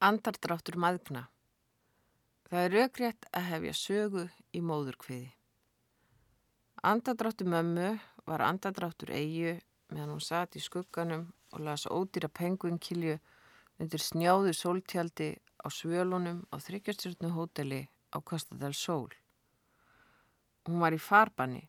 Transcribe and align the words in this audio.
Andardráttur 0.00 0.78
maðgna. 0.80 1.26
Það 2.48 2.62
er 2.64 2.70
raugrétt 2.72 3.26
að 3.36 3.48
hefja 3.50 3.72
sögu 3.76 4.22
í 4.56 4.62
móðurkviði. 4.64 5.26
Andardráttur 6.88 7.50
mömmu 7.52 7.90
var 8.24 8.44
andardráttur 8.46 9.12
eigu 9.12 9.58
meðan 9.92 10.14
hún 10.14 10.22
satt 10.24 10.56
í 10.56 10.62
skugganum 10.64 11.26
og 11.52 11.60
las 11.66 11.84
ódýra 11.84 12.30
penguinkilju 12.32 13.18
undir 13.76 14.00
snjáðu 14.00 14.54
sóltjaldi 14.56 15.34
á 15.60 15.68
svölunum 15.68 16.46
á 16.48 16.56
þryggjastjórnu 16.56 17.34
hóteli 17.36 17.82
á 18.16 18.24
Kostadal 18.24 18.72
Sól. 18.72 19.12
Hún 20.64 20.80
var 20.80 20.96
í 20.96 21.02
farbanni, 21.10 21.66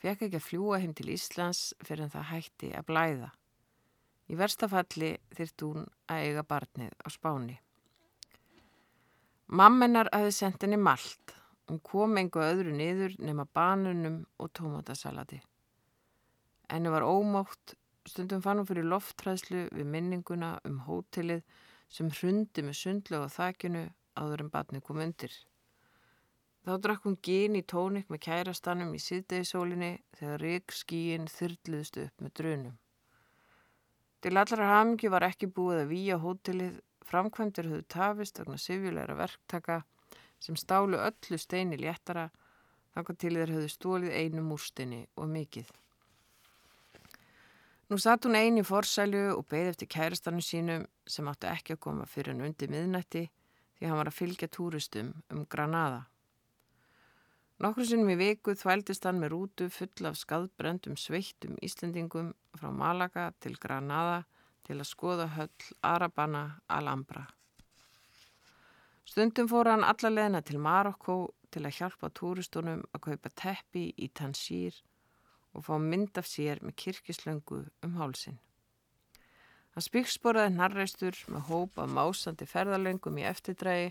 fekk 0.00 0.24
ekki 0.24 0.40
að 0.40 0.48
fljúa 0.48 0.80
heim 0.80 0.96
til 0.96 1.12
Íslands 1.12 1.74
fyrir 1.84 2.06
en 2.06 2.16
það 2.16 2.30
hætti 2.32 2.72
að 2.72 2.88
blæða. 2.88 3.30
Í 4.28 4.36
verstafalli 4.36 5.14
þyrtt 5.32 5.64
hún 5.64 5.86
að 6.12 6.24
eiga 6.26 6.44
barnið 6.44 6.92
á 7.00 7.08
spáni. 7.12 7.56
Mammenar 9.48 10.10
aðeins 10.12 10.42
sendt 10.42 10.64
henni 10.66 10.76
malt. 10.76 11.32
Hún 11.68 11.80
kom 11.84 12.16
engu 12.20 12.40
öðru 12.44 12.72
niður 12.76 13.14
nema 13.24 13.46
banunum 13.56 14.22
og 14.36 14.50
tómatasalati. 14.56 15.38
Enni 16.68 16.92
var 16.92 17.06
ómátt, 17.08 17.74
stundum 18.08 18.42
fann 18.44 18.60
hún 18.60 18.68
fyrir 18.68 18.88
loftræðslu 18.88 19.68
við 19.72 19.88
minninguna 19.88 20.58
um 20.68 20.82
hótelið 20.84 21.44
sem 21.88 22.10
hrundi 22.12 22.64
með 22.64 22.76
sundlu 22.82 23.22
á 23.24 23.28
þakkinu 23.32 23.86
áður 24.20 24.44
en 24.44 24.50
barnið 24.52 24.84
kom 24.84 25.00
undir. 25.04 25.32
Þá 26.68 26.74
drakk 26.84 27.06
hún 27.08 27.16
gín 27.24 27.56
í 27.56 27.64
tónik 27.64 28.10
með 28.12 28.20
kærastanum 28.26 28.92
í 28.92 29.00
síðdegisólinni 29.00 29.94
þegar 30.18 30.44
rík 30.44 30.76
skíin 30.76 31.30
þyrrliðst 31.32 32.00
upp 32.04 32.24
með 32.24 32.34
drönum. 32.42 32.76
Til 34.20 34.34
allra 34.36 34.66
hamingju 34.72 35.10
var 35.14 35.26
ekki 35.28 35.46
búið 35.54 35.84
að 35.84 35.90
výja 35.92 36.18
hótelið, 36.18 36.78
framkvæmdur 37.06 37.68
höfðu 37.70 37.84
tafist 37.94 38.40
vegna 38.40 38.58
sifjulegra 38.58 39.14
verktaka 39.16 39.82
sem 40.42 40.56
stálu 40.58 40.98
öllu 40.98 41.38
steini 41.38 41.78
léttara, 41.78 42.28
þannig 42.94 43.20
til 43.22 43.34
þeir 43.36 43.52
höfðu 43.54 43.70
stólið 43.72 44.16
einu 44.18 44.42
múrstinni 44.44 45.04
og 45.16 45.30
mikið. 45.30 45.70
Nú 47.88 47.96
satt 47.96 48.26
hún 48.26 48.36
eini 48.36 48.60
í 48.60 48.66
forsælu 48.68 49.22
og 49.32 49.46
beði 49.48 49.70
eftir 49.72 49.88
kærastannu 49.94 50.42
sínum 50.44 50.82
sem 51.08 51.28
átti 51.30 51.48
ekki 51.48 51.76
að 51.78 51.84
koma 51.86 52.04
fyrir 52.04 52.34
en 52.34 52.44
undir 52.44 52.68
miðnætti 52.68 53.22
því 53.78 53.86
hann 53.86 54.00
var 54.02 54.10
að 54.10 54.18
fylgja 54.18 54.48
túristum 54.52 55.14
um 55.32 55.46
Granada. 55.48 56.02
Nokkur 57.58 57.88
sinnum 57.90 58.12
í 58.12 58.14
viku 58.20 58.52
þvældist 58.54 59.02
hann 59.08 59.16
með 59.18 59.32
rútu 59.32 59.66
full 59.74 60.06
af 60.06 60.14
skadbrendum 60.20 60.94
sveittum 60.94 61.56
Íslendingum 61.66 62.28
frá 62.54 62.68
Malaga 62.70 63.24
til 63.42 63.56
Granada 63.58 64.20
til 64.68 64.76
að 64.76 64.86
skoða 64.86 65.26
höll 65.34 65.72
Arabana 65.82 66.42
Alhambra. 66.70 67.24
Stundum 69.02 69.50
fór 69.50 69.72
hann 69.72 69.82
alla 69.82 70.12
leðina 70.12 70.44
til 70.46 70.60
Marokko 70.62 71.16
til 71.50 71.64
að 71.66 71.80
hjálpa 71.80 72.12
túristunum 72.14 72.84
að 72.94 73.04
kaupa 73.08 73.32
teppi 73.42 73.88
í 73.96 74.06
Tansýr 74.14 74.78
og 75.50 75.66
fá 75.66 75.74
mynd 75.82 76.20
af 76.20 76.30
sér 76.30 76.62
með 76.62 76.76
kirkislöngu 76.84 77.64
um 77.82 77.98
hálsin. 77.98 78.38
Hann 79.74 79.86
spíksporaði 79.88 80.54
narreistur 80.54 81.18
með 81.26 81.50
hópa 81.50 81.90
másandi 81.90 82.46
ferðalöngum 82.46 83.18
í 83.18 83.26
eftirdrægi 83.26 83.90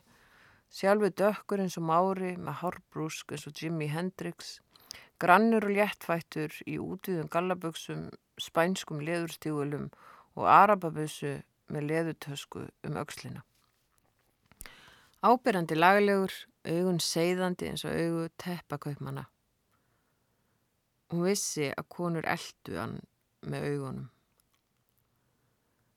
Sjálfu 0.68 1.10
dökkur 1.16 1.62
eins 1.64 1.78
og 1.80 1.86
Mári 1.88 2.34
með 2.36 2.58
hárbrúsk 2.62 3.32
eins 3.32 3.48
og 3.48 3.56
Jimi 3.56 3.88
Hendrix, 3.88 4.58
grannur 5.18 5.64
og 5.64 5.72
léttfættur 5.78 6.52
í 6.68 6.76
útvíðum 6.84 7.30
gallaböksum, 7.32 8.10
spænskum 8.38 9.00
leðurstígulum 9.00 9.88
og 10.36 10.50
arababössu 10.52 11.38
með 11.72 11.88
leðutösku 11.92 12.66
um 12.84 13.00
aukslina. 13.00 13.46
Ábyrjandi 15.24 15.80
laglegur, 15.80 16.36
augun 16.68 17.00
seiðandi 17.02 17.72
eins 17.72 17.88
og 17.88 17.96
augu 17.96 18.28
teppakaupmana. 18.38 19.26
Hún 21.10 21.24
vissi 21.24 21.72
að 21.72 21.90
konur 21.96 22.28
eldu 22.28 22.76
hann 22.76 23.00
með 23.48 23.72
augunum. 23.72 24.14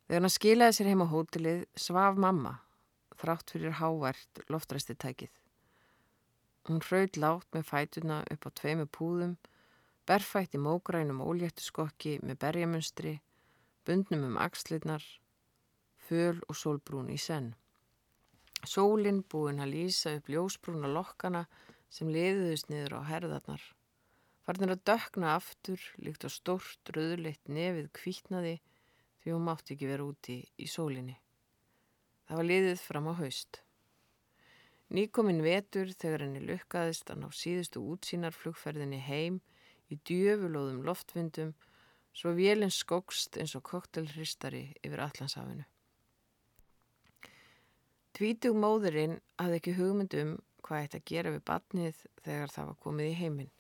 Þegar 0.06 0.25
hann 0.25 0.38
skilaði 0.38 0.78
sér 0.78 0.91
heim 0.94 1.03
á 1.04 1.06
hótelið 1.10 1.64
svaf 1.75 2.16
mamma 2.19 2.56
þrátt 3.20 3.53
fyrir 3.54 3.78
hávært 3.78 4.42
loftræsti 4.48 4.97
tækið. 4.97 5.32
Hún 6.69 6.82
hraud 6.84 7.16
látt 7.20 7.48
með 7.56 7.64
fætuna 7.70 8.20
upp 8.32 8.47
á 8.47 8.50
tveimu 8.60 8.86
púðum, 8.97 9.38
berfætt 10.08 10.56
í 10.56 10.60
mógrænum 10.60 11.22
óléttuskokki 11.25 12.19
með 12.25 12.41
berjamunstri, 12.44 13.14
bundnum 13.84 14.26
um 14.28 14.38
axlirnar, 14.41 15.04
föl 16.09 16.41
og 16.48 16.56
sólbrún 16.56 17.10
í 17.12 17.19
senn. 17.20 17.54
Sólinn 18.69 19.22
búinn 19.25 19.62
að 19.64 19.72
lýsa 19.75 20.16
upp 20.19 20.28
ljósbrúna 20.28 20.91
lokkana 20.92 21.47
sem 21.88 22.10
liðuðist 22.12 22.69
niður 22.69 22.98
á 23.00 23.09
herðarnar. 23.09 23.62
Farnir 24.44 24.75
að 24.75 24.84
dökna 24.91 25.34
aftur, 25.36 25.80
líkt 26.03 26.26
á 26.26 26.30
stort, 26.32 26.92
röðleitt 26.92 27.48
nefið 27.48 27.88
kvítnaði 27.97 28.54
því 29.22 29.34
hún 29.34 29.47
mátti 29.48 29.76
ekki 29.76 29.88
vera 29.88 30.06
úti 30.06 30.38
í 30.60 30.69
sólinni. 30.69 31.16
Það 32.30 32.38
var 32.38 32.46
liðið 32.46 32.82
fram 32.86 33.06
á 33.10 33.14
haust. 33.18 33.56
Nýkominn 34.94 35.41
vetur 35.42 35.88
þegar 35.98 36.22
henni 36.22 36.44
lukkaðist 36.44 37.08
að 37.10 37.24
ná 37.24 37.32
síðustu 37.34 37.80
útsínarflugferðinni 37.91 39.00
heim 39.02 39.41
í 39.91 39.98
djöfulóðum 40.06 40.84
loftvindum 40.86 41.50
svo 42.14 42.36
vélinn 42.38 42.70
skókst 42.70 43.34
eins 43.34 43.56
og 43.58 43.64
koktelhristari 43.66 44.62
yfir 44.78 45.02
allansafinu. 45.08 45.66
Tvítug 48.14 48.62
móðurinn 48.62 49.18
hafði 49.34 49.58
ekki 49.58 49.76
hugmyndum 49.80 50.32
hvað 50.62 50.84
eitt 50.84 50.97
að 51.00 51.06
gera 51.10 51.34
við 51.34 51.44
batnið 51.50 52.00
þegar 52.22 52.54
það 52.54 52.70
var 52.70 52.80
komið 52.86 53.10
í 53.10 53.20
heiminn. 53.24 53.52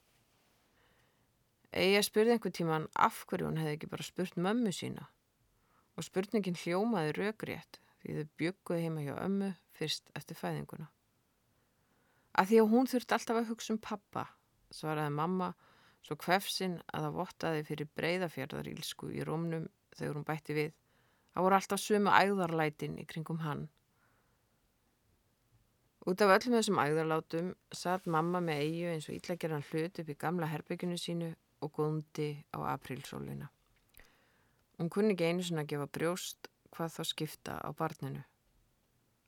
Að 1.74 2.00
spurði 2.06 2.38
einhver 2.38 2.54
tíman 2.54 2.90
af 2.94 3.24
hverju 3.26 3.50
hún 3.50 3.58
hefði 3.64 3.76
ekki 3.80 3.94
bara 3.98 4.10
spurt 4.14 4.38
mömmu 4.38 4.78
sína 4.78 5.10
og 5.98 6.06
spurningin 6.06 6.62
hljómaði 6.62 7.18
raugrétt 7.18 7.82
því 8.00 8.16
þau 8.16 8.30
bygguði 8.40 8.84
heima 8.86 9.04
hjá 9.04 9.14
ömmu 9.20 9.50
fyrst 9.76 10.10
eftir 10.18 10.38
fæðinguna. 10.38 10.88
Að 12.38 12.52
því 12.52 12.60
að 12.62 12.70
hún 12.74 12.88
þurfti 12.90 13.16
alltaf 13.16 13.40
að 13.40 13.50
hugsa 13.50 13.74
um 13.74 13.80
pappa, 13.82 14.24
svaraði 14.70 15.14
mamma 15.16 15.50
svo 16.06 16.16
hvefsinn 16.20 16.78
að 16.94 17.06
það 17.06 17.18
vottaði 17.18 17.66
fyrir 17.68 17.90
breyðafjörðarílsku 17.98 19.10
í 19.12 19.24
rómnum 19.26 19.66
þegar 19.96 20.16
hún 20.16 20.28
bætti 20.28 20.56
við. 20.56 20.72
Það 21.34 21.46
voru 21.46 21.58
alltaf 21.58 21.82
sömu 21.82 22.14
æðarlætin 22.14 22.96
í 23.02 23.06
kringum 23.10 23.42
hann. 23.44 23.68
Út 26.08 26.22
af 26.24 26.32
öllum 26.32 26.56
þessum 26.56 26.80
æðarlátum 26.80 27.50
satt 27.76 28.06
mamma 28.08 28.40
með 28.40 28.62
eigu 28.64 28.92
eins 28.94 29.08
og 29.10 29.18
ítlækjaran 29.18 29.66
hlut 29.68 30.00
upp 30.00 30.08
í 30.08 30.16
gamla 30.18 30.48
herbygginu 30.48 30.96
sínu 30.98 31.34
og 31.60 31.74
góndi 31.76 32.30
á 32.56 32.58
aprílsóluna. 32.72 33.50
Hún 34.80 34.88
kunni 34.88 35.12
ekki 35.12 35.28
einu 35.28 35.44
svona 35.44 35.66
að 35.66 35.74
gefa 35.74 35.90
brjóst 35.92 36.48
hvað 36.74 36.94
þá 36.96 37.02
skipta 37.06 37.56
á 37.60 37.68
barninu. 37.76 38.22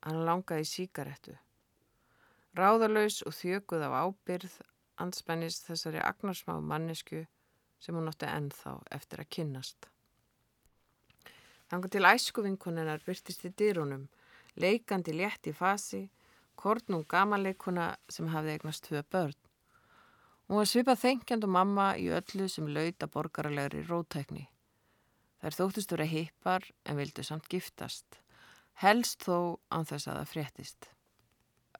Hann 0.03 0.25
langaði 0.27 0.67
síkarettu. 0.67 1.35
Ráðalauðs 2.53 3.23
og 3.27 3.33
þjökuð 3.37 3.87
á 3.87 3.89
ábyrð 4.03 4.59
anspennist 5.01 5.65
þessari 5.67 6.01
agnarsmá 6.03 6.59
mannesku 6.61 7.23
sem 7.81 7.95
hún 7.95 8.11
átti 8.11 8.29
ennþá 8.29 8.75
eftir 8.95 9.23
að 9.23 9.31
kynnast. 9.37 9.87
Þannig 11.71 11.95
til 11.95 12.05
æskuvinkuninnar 12.05 13.01
byrtist 13.05 13.47
í 13.47 13.53
dýrunum, 13.57 14.05
leikandi 14.61 15.15
létt 15.17 15.49
í 15.49 15.55
fasi, 15.57 16.03
kornum 16.55 17.07
gamanleikuna 17.09 17.95
sem 18.09 18.29
hafði 18.29 18.53
eignast 18.57 18.85
tvö 18.85 19.01
börn. 19.09 19.39
Hún 20.47 20.59
var 20.59 20.69
svipað 20.69 21.01
þengjand 21.01 21.47
og 21.47 21.53
mamma 21.55 21.93
í 21.97 22.09
öllu 22.13 22.49
sem 22.51 22.67
lauta 22.69 23.07
borgaralegri 23.09 23.87
rótækni. 23.87 24.45
Þær 25.43 25.57
þóttist 25.57 25.91
vera 25.91 26.07
hippar 26.07 26.63
en 26.87 26.95
vildu 26.95 27.23
samt 27.27 27.49
giftast. 27.51 28.21
Helst 28.79 29.25
þó 29.27 29.59
án 29.67 29.83
þess 29.83 30.07
að 30.07 30.19
það 30.21 30.29
fréttist. 30.31 30.85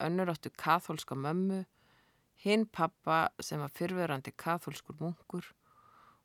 Önnur 0.04 0.34
áttu 0.34 0.52
kathólska 0.60 1.16
mömmu, 1.16 1.62
hinn 2.44 2.66
pappa 2.68 3.30
sem 3.40 3.64
var 3.64 3.72
fyrverandi 3.72 4.34
kathólskur 4.36 5.00
munkur 5.00 5.48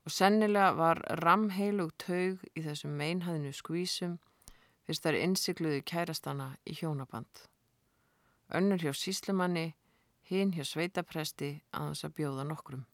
og 0.02 0.10
sennilega 0.10 0.72
var 0.74 1.02
ramheilug 1.22 1.94
taug 2.02 2.42
í 2.58 2.64
þessum 2.66 2.98
meinhæðinu 2.98 3.54
skvísum 3.54 4.18
fyrst 4.88 5.06
þær 5.06 5.20
innsikluðu 5.20 5.82
kærastana 5.86 6.54
í 6.66 6.74
hjónaband. 6.80 7.44
Önnur 8.50 8.82
hjá 8.82 8.94
síslimanni, 8.96 9.74
hinn 10.26 10.54
hjá 10.56 10.64
sveitapresti 10.64 11.58
að 11.70 11.92
þess 11.92 12.08
að 12.08 12.14
bjóða 12.18 12.46
nokkrum. 12.48 12.86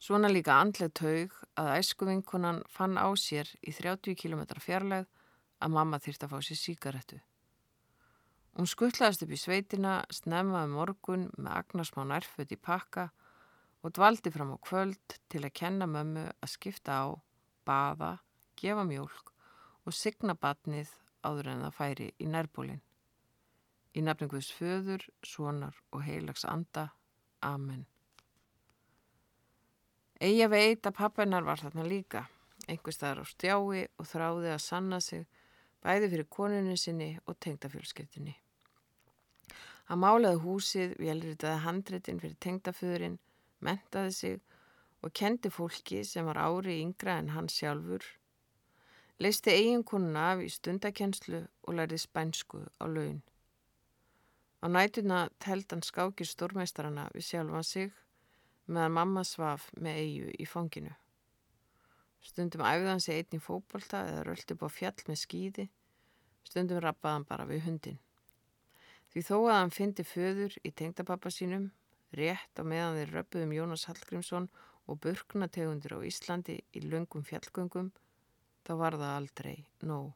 Svona 0.00 0.30
líka 0.32 0.54
andleg 0.56 0.94
taug 0.96 1.34
að 1.60 1.74
æskuvinkunan 1.76 2.62
fann 2.72 2.96
á 2.96 3.08
sér 3.20 3.50
í 3.60 3.74
30 3.76 4.16
km 4.16 4.46
fjarlæð 4.56 5.04
að 5.60 5.74
mamma 5.74 6.00
þýrt 6.00 6.24
að 6.24 6.32
fá 6.32 6.38
sér 6.46 6.60
síkaretu. 6.60 7.18
Hún 8.56 8.68
skuttlaðist 8.70 9.26
upp 9.26 9.34
í 9.36 9.38
sveitina, 9.38 9.98
snemmaði 10.08 10.70
um 10.70 10.78
morgun 10.78 11.26
með 11.36 11.52
agnarsmá 11.60 12.06
nærföt 12.08 12.56
í 12.56 12.58
pakka 12.58 13.10
og 13.84 13.92
dvaldi 13.96 14.32
fram 14.32 14.56
á 14.56 14.58
kvöld 14.64 15.18
til 15.28 15.44
að 15.44 15.56
kenna 15.60 15.86
mömmu 15.88 16.24
að 16.32 16.52
skipta 16.54 16.96
á, 17.04 17.08
baða, 17.68 18.16
gefa 18.56 18.88
mjölk 18.88 19.34
og 19.84 19.96
signa 19.96 20.32
batnið 20.32 20.96
áður 21.28 21.52
en 21.52 21.64
það 21.68 21.76
færi 21.76 22.10
í 22.16 22.32
nærbólinn. 22.32 22.82
Í 23.92 24.00
nafninguðs 24.06 24.52
föður, 24.56 25.04
svonar 25.26 25.76
og 25.92 26.04
heilags 26.08 26.48
anda. 26.48 26.90
Amen. 27.44 27.89
Að 30.20 30.50
veit 30.52 30.84
að 30.84 30.96
pappennar 30.98 31.46
var 31.46 31.62
þarna 31.62 31.86
líka, 31.88 32.26
einhver 32.68 32.92
staðar 32.92 33.22
á 33.24 33.26
stjái 33.30 33.86
og 33.96 34.04
þráði 34.04 34.50
að 34.52 34.58
sanna 34.60 34.98
sig 35.00 35.22
bæði 35.80 36.10
fyrir 36.12 36.26
konunni 36.28 36.76
sinni 36.76 37.14
og 37.24 37.38
tengdafjölskyldinni. 37.40 38.34
Hann 39.88 40.02
málaði 40.02 40.42
húsið, 40.44 40.92
velritaði 41.00 41.62
handreitin 41.64 42.20
fyrir 42.20 42.36
tengdaföðurinn, 42.36 43.16
mentaði 43.64 44.12
sig 44.12 44.36
og 45.00 45.14
kendi 45.16 45.48
fólki 45.48 46.02
sem 46.04 46.28
var 46.28 46.36
ári 46.36 46.76
yngra 46.82 47.16
en 47.22 47.32
hann 47.32 47.48
sjálfur, 47.48 48.04
leisti 49.24 49.56
eiginkonuna 49.56 50.26
af 50.34 50.44
í 50.44 50.50
stundakenslu 50.52 51.46
og 51.64 51.80
lærði 51.80 52.02
spænsku 52.04 52.66
á 52.76 52.84
laun. 52.84 53.22
Á 54.60 54.68
nætuna 54.68 55.30
teld 55.40 55.72
hann 55.72 55.80
skákir 55.80 56.28
stórmeistarana 56.28 57.08
við 57.16 57.28
sjálfan 57.32 57.64
sig 57.64 57.90
meðan 58.70 58.96
mamma 58.96 59.24
svaf 59.26 59.68
með 59.76 60.02
eigu 60.04 60.34
í 60.38 60.46
fanginu. 60.48 60.92
Stundum 62.20 62.62
æfði 62.66 62.88
hann 62.90 63.02
sig 63.02 63.18
einn 63.20 63.38
í 63.38 63.42
fókbalta 63.42 64.04
eða 64.10 64.24
röldi 64.28 64.54
upp 64.54 64.66
á 64.66 64.70
fjall 64.70 65.06
með 65.08 65.20
skýði, 65.22 65.66
stundum 66.44 66.82
rappaði 66.84 67.16
hann 67.16 67.28
bara 67.30 67.48
við 67.48 67.64
hundin. 67.66 68.00
Því 69.10 69.22
þó 69.26 69.36
að 69.38 69.56
hann 69.56 69.72
fyndi 69.74 70.06
föður 70.06 70.56
í 70.62 70.70
tengdapappa 70.76 71.32
sínum, 71.34 71.70
rétt 72.14 72.60
á 72.60 72.62
meðan 72.62 72.98
þeir 73.00 73.14
röpuðum 73.16 73.54
Jónas 73.56 73.86
Hallgrímsson 73.88 74.50
og 74.86 75.00
burknategundir 75.02 75.96
á 75.96 76.06
Íslandi 76.06 76.60
í 76.76 76.84
löngum 76.84 77.24
fjallgöngum, 77.26 77.90
þá 78.66 78.72
var 78.78 78.98
það 79.00 79.16
aldrei 79.16 79.56
nóg. 79.82 80.12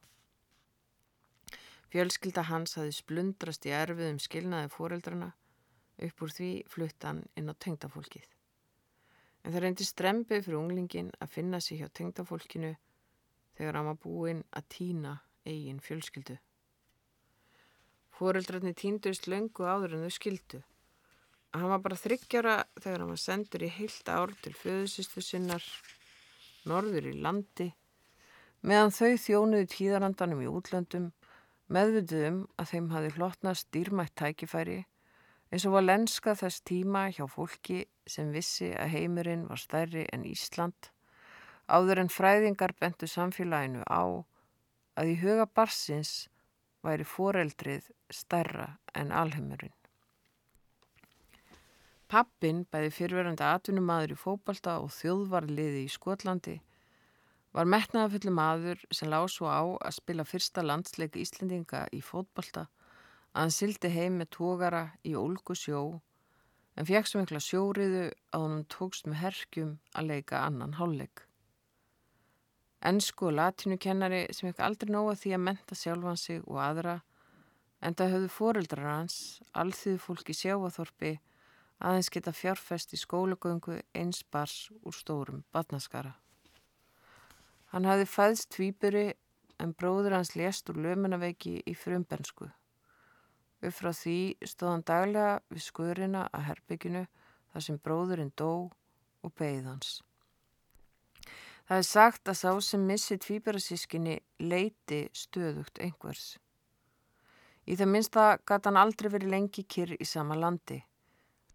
Fjölskylda 1.94 2.46
hans 2.50 2.74
hafði 2.78 2.94
splundrast 2.96 3.66
í 3.66 3.74
erfiðum 3.74 4.20
skilnaði 4.22 4.70
fóreldrana, 4.74 5.32
upp 6.02 6.22
úr 6.26 6.36
því 6.36 6.52
fluttan 6.70 7.24
inn 7.38 7.50
á 7.50 7.54
tengdafólkið. 7.54 8.33
En 9.44 9.52
það 9.52 9.62
reyndi 9.64 9.84
strempið 9.84 10.46
fyrir 10.46 10.58
unglingin 10.58 11.10
að 11.20 11.32
finna 11.36 11.60
sig 11.60 11.80
hjá 11.80 11.90
tengdafólkinu 11.92 12.72
þegar 13.58 13.78
hann 13.78 13.90
var 13.90 13.98
búinn 14.00 14.42
að 14.56 14.68
týna 14.72 15.18
eigin 15.44 15.82
fjölskyldu. 15.84 16.38
Fóreldrarni 18.14 18.72
týndust 18.78 19.28
löngu 19.28 19.66
áður 19.66 19.96
en 19.96 20.06
þau 20.06 20.14
skildu. 20.16 20.62
Hann 21.54 21.70
var 21.70 21.82
bara 21.84 21.98
þryggjara 21.98 22.54
þegar 22.80 23.02
hann 23.02 23.12
var 23.12 23.20
sendur 23.20 23.66
í 23.66 23.70
heilt 23.76 24.08
ár 24.10 24.32
til 24.42 24.54
föðusistu 24.58 25.22
sinnar, 25.22 25.62
norður 26.66 27.10
í 27.10 27.14
landi, 27.20 27.68
meðan 28.64 28.94
þau 28.96 29.12
þjónuði 29.26 29.68
tíðarandanum 29.74 30.40
í 30.42 30.50
útlöndum 30.50 31.12
meðvituðum 31.74 32.40
að 32.58 32.70
þeim 32.72 32.90
hafi 32.94 33.12
hlottnast 33.18 33.70
dýrmætt 33.74 34.14
tækifæri 34.20 34.80
eins 35.54 35.68
og 35.68 35.76
var 35.76 35.84
lenska 35.86 36.32
þess 36.34 36.64
tíma 36.66 37.04
hjá 37.14 37.28
fólki 37.30 37.84
sem 38.10 38.32
vissi 38.34 38.72
að 38.74 38.96
heimurinn 38.96 39.44
var 39.46 39.60
stærri 39.62 40.02
en 40.10 40.24
Ísland 40.26 40.88
áður 41.70 42.00
en 42.02 42.10
fræðingar 42.10 42.74
bentu 42.80 43.06
samfélaginu 43.06 43.84
á 43.86 44.02
að 44.98 45.12
í 45.12 45.14
huga 45.22 45.46
barsins 45.46 46.26
væri 46.82 47.06
foreldrið 47.06 47.86
stærra 48.10 48.74
en 48.98 49.14
alheimurinn. 49.14 49.72
Pappin, 52.10 52.64
bæði 52.66 52.90
fyrverandi 52.98 53.46
atvinnumadur 53.46 54.12
í 54.14 54.18
fókbalta 54.18 54.76
og 54.82 54.90
þjóðvarliði 54.98 55.86
í 55.86 55.90
Skotlandi 55.90 56.58
var 57.54 57.70
metnaðafullu 57.70 58.34
maður 58.34 58.82
sem 58.90 59.08
lág 59.10 59.30
svo 59.30 59.46
á 59.46 59.62
að 59.62 59.96
spila 60.00 60.26
fyrsta 60.26 60.66
landsleik 60.66 61.14
Íslendinga 61.22 61.86
í 61.94 62.02
fótbolta 62.02 62.66
að 63.34 63.40
hann 63.42 63.54
sildi 63.54 63.90
heim 63.90 64.18
með 64.20 64.30
tógara 64.38 64.84
í 65.02 65.14
ólgu 65.18 65.56
sjó 65.58 65.80
en 66.78 66.86
fekk 66.86 67.10
svo 67.10 67.22
mikla 67.22 67.42
sjóriðu 67.42 68.04
að 68.34 68.44
hann 68.46 68.64
tókst 68.70 69.08
með 69.10 69.20
herkjum 69.22 69.72
að 69.94 70.10
leika 70.10 70.42
annan 70.46 70.76
hálfleik. 70.78 71.24
Ennsku 72.84 73.30
og 73.30 73.38
latínukennari 73.38 74.26
sem 74.36 74.50
ekki 74.50 74.62
aldrei 74.62 74.92
nóga 74.92 75.14
því 75.18 75.34
að 75.34 75.44
menta 75.48 75.78
sjálfan 75.78 76.20
sig 76.20 76.42
og 76.44 76.58
aðra 76.62 76.98
en 77.84 77.96
það 77.98 78.12
höfðu 78.14 78.32
fóreldrar 78.32 78.90
hans, 78.90 79.16
alþýðu 79.52 80.00
fólki 80.00 80.36
sjáaþorpi, 80.36 81.14
aðeins 81.84 82.10
geta 82.12 82.32
fjárfest 82.32 82.94
í 82.96 83.00
skólagöngu 83.00 83.80
eins 83.96 84.22
bars 84.32 84.70
úr 84.82 84.96
stórum 84.96 85.42
badnaskara. 85.52 86.14
Hann 87.74 87.88
hafði 87.88 88.06
fæðst 88.08 88.52
tvýburi 88.54 89.06
en 89.60 89.74
bróður 89.74 90.16
hans 90.18 90.34
lést 90.38 90.68
úr 90.70 90.78
lömunaveiki 90.84 91.58
í 91.66 91.74
frumbensku. 91.76 92.48
Upp 93.64 93.72
frá 93.72 93.92
því 93.96 94.18
stóð 94.44 94.72
hann 94.74 94.88
daglega 94.88 95.36
við 95.48 95.62
skurina 95.64 96.24
að 96.36 96.48
herbygginu 96.50 97.04
þar 97.52 97.64
sem 97.66 97.78
bróðurinn 97.80 98.32
dó 98.36 98.50
og 99.24 99.32
beigð 99.38 99.70
hans. 99.70 99.92
Það 101.64 101.80
er 101.80 101.86
sagt 101.88 102.28
að 102.28 102.40
sá 102.42 102.50
sem 102.60 102.82
missi 102.84 103.16
tvýburasískinni 103.16 104.18
leiti 104.44 105.06
stöðugt 105.16 105.80
einhvers. 105.80 106.34
Í 107.64 107.78
það 107.80 107.92
minnsta 107.94 108.24
gæti 108.44 108.68
hann 108.68 108.80
aldrei 108.82 109.08
verið 109.14 109.32
lengi 109.32 109.64
kyrr 109.64 109.94
í 109.96 110.04
sama 110.04 110.36
landi. 110.36 110.82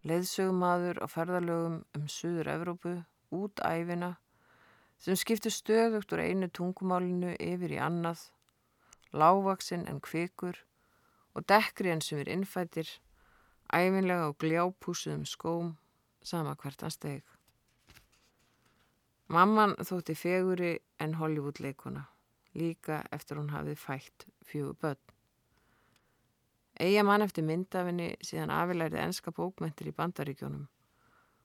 Leðsögumadur 0.02 0.98
á 0.98 1.06
ferðalögum 1.06 1.76
um 1.94 2.08
Suður 2.10 2.50
Evrópu, 2.56 2.96
út 3.30 3.62
æfina 3.62 4.16
sem 4.98 5.14
skiptir 5.16 5.54
stöðugt 5.54 6.10
úr 6.12 6.24
einu 6.24 6.48
tungumálinu 6.50 7.36
yfir 7.38 7.76
í 7.76 7.78
annað, 7.80 8.24
lágvaksinn 9.14 9.86
en 9.88 10.02
kvikur 10.02 10.58
og 11.34 11.46
dekkri 11.48 11.92
enn 11.92 12.02
sem 12.04 12.20
er 12.22 12.30
innfættir, 12.32 12.88
æfinlega 13.72 14.28
á 14.28 14.38
gljápúsuðum 14.42 15.26
skóm, 15.28 15.74
sama 16.22 16.56
hvert 16.58 16.82
að 16.82 16.96
steg. 16.96 17.36
Mamman 19.30 19.76
þótti 19.78 20.16
feguri 20.18 20.72
en 20.98 21.14
Hollywood 21.20 21.62
leikona, 21.62 22.08
líka 22.54 23.04
eftir 23.14 23.38
hún 23.38 23.54
hafið 23.54 23.78
fætt 23.78 24.26
fjögur 24.42 24.76
börn. 24.80 25.00
Eija 26.80 27.04
mann 27.04 27.22
eftir 27.22 27.44
myndafinni 27.46 28.14
síðan 28.24 28.50
afilærið 28.56 29.04
enska 29.04 29.32
bókmentir 29.36 29.90
í 29.90 29.94
bandaríkjónum 29.94 30.68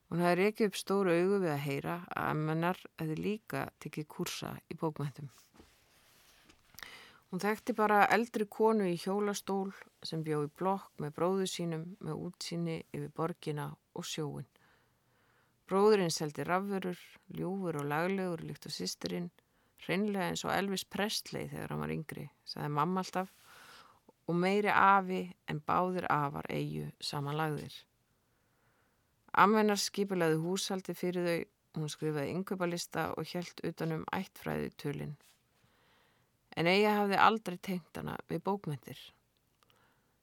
Hún 0.10 0.22
hafði 0.22 0.36
reykið 0.46 0.70
upp 0.70 0.78
stóru 0.78 1.14
augu 1.16 1.38
við 1.42 1.52
að 1.52 1.64
heyra 1.66 1.96
að 2.14 2.28
emmennar 2.36 2.82
hefði 3.02 3.16
líka 3.20 3.64
tikið 3.82 4.06
kursa 4.14 4.52
í 4.70 4.78
bókmæntum. 4.78 5.32
Hún 7.32 7.42
þekkti 7.42 7.74
bara 7.76 8.04
eldri 8.16 8.46
konu 8.48 8.86
í 8.88 8.98
hjólastól 9.02 9.72
sem 10.06 10.22
bjó 10.24 10.44
í 10.46 10.52
blokk 10.60 10.92
með 11.02 11.16
bróðu 11.18 11.48
sínum 11.50 11.88
með 12.00 12.28
útsýni 12.28 12.76
yfir 12.92 13.10
borgina 13.18 13.72
og 13.98 14.06
sjóin. 14.06 14.46
Bróðurinn 15.66 16.14
seldi 16.14 16.46
rafverur, 16.46 17.00
ljúfur 17.34 17.80
og 17.82 17.90
laglegur 17.90 18.44
líkt 18.46 18.68
á 18.68 18.72
sýsturinn, 18.72 19.32
hreinlega 19.82 20.30
eins 20.30 20.46
og 20.46 20.54
Elvis 20.54 20.86
Presley 20.86 21.50
þegar 21.50 21.74
hann 21.74 21.82
var 21.82 21.94
yngri, 21.96 22.28
saði 22.46 22.70
mamma 22.78 23.02
alltaf, 23.02 23.34
og 24.30 24.38
meiri 24.38 24.70
afi 24.70 25.24
en 25.50 25.62
báðir 25.66 26.06
afar 26.14 26.46
eigu 26.54 26.92
samanlagðir. 27.02 27.74
Amvenar 29.42 29.82
skipilaði 29.82 30.38
húsaldi 30.40 30.94
fyrir 30.96 31.26
þau, 31.28 31.52
hún 31.82 31.92
skrifaði 31.92 32.38
yngöpalista 32.38 33.10
og 33.18 33.28
hjælt 33.28 33.66
utanum 33.68 34.06
ættfræði 34.16 34.70
tölinn. 34.80 35.18
En 36.56 36.70
Eija 36.72 36.94
hafði 37.02 37.20
aldrei 37.20 37.58
tengt 37.60 38.00
hana 38.00 38.16
við 38.32 38.44
bókmyndir. 38.48 39.00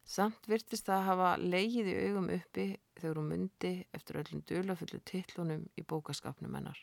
Samt 0.08 0.48
virtist 0.48 0.88
það 0.88 0.98
að 0.98 1.08
hafa 1.08 1.28
leigið 1.40 1.90
í 1.92 1.98
augum 2.06 2.30
uppi 2.34 2.64
þegar 2.98 3.18
hún 3.20 3.28
myndi 3.30 3.72
eftir 3.96 4.18
öllum 4.22 4.42
dölafullu 4.48 5.00
tillunum 5.08 5.66
í 5.78 5.84
bókaskapnum 5.88 6.56
hennar. 6.58 6.78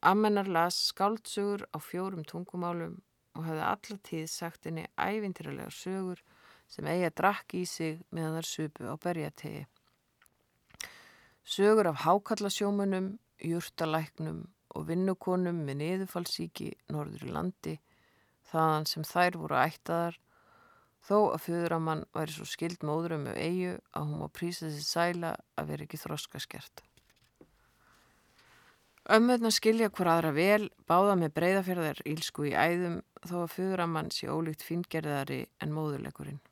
Ammenar 0.00 0.46
las 0.46 0.78
skáldsögur 0.92 1.64
á 1.74 1.78
fjórum 1.82 2.22
tungumálum 2.28 3.00
og 3.34 3.48
hafði 3.48 3.64
alla 3.70 3.98
tíð 4.08 4.28
sagt 4.30 4.68
henni 4.68 4.84
ævintýralegar 4.94 5.74
sögur 5.74 6.22
sem 6.68 6.86
Eija 6.86 7.10
drakk 7.10 7.56
í 7.58 7.64
sig 7.66 8.04
meðan 8.12 8.38
þar 8.38 8.48
supu 8.52 8.86
á 8.86 8.94
berjategi. 9.00 9.64
Sögur 11.48 11.88
af 11.90 12.04
hákallasjómunum, 12.04 13.16
júrtalæknum 13.40 14.44
og 14.74 14.88
vinnukonum 14.88 15.62
með 15.66 15.80
niðurfallsíki 15.82 16.72
norður 16.92 17.28
í 17.28 17.34
landi, 17.34 17.76
þaðan 18.50 18.88
sem 18.90 19.06
þær 19.06 19.38
voru 19.42 19.60
ættaðar, 19.60 20.18
þó 21.08 21.16
að 21.32 21.42
fjöðuramann 21.46 22.04
væri 22.16 22.34
svo 22.34 22.48
skild 22.48 22.84
móðurum 22.84 23.24
með 23.28 23.40
eigu 23.40 23.72
að 23.96 24.10
hún 24.10 24.22
má 24.22 24.28
prísa 24.34 24.68
sér 24.68 24.84
sæla 24.84 25.32
að 25.56 25.72
vera 25.72 25.86
ekki 25.86 26.00
þroskaskert. 26.02 26.82
Ömmöðna 29.08 29.48
skilja 29.54 29.88
hver 29.88 30.10
aðra 30.12 30.34
vel, 30.36 30.68
báða 30.84 31.14
með 31.16 31.32
breyðafjörðar 31.38 32.02
ílsku 32.10 32.50
í 32.50 32.52
æðum 32.52 32.98
þó 33.24 33.38
að 33.46 33.54
fjöðuramann 33.54 34.10
sé 34.12 34.28
ólíkt 34.28 34.66
fingerðari 34.66 35.46
en 35.64 35.72
móðurleikurinn. 35.72 36.42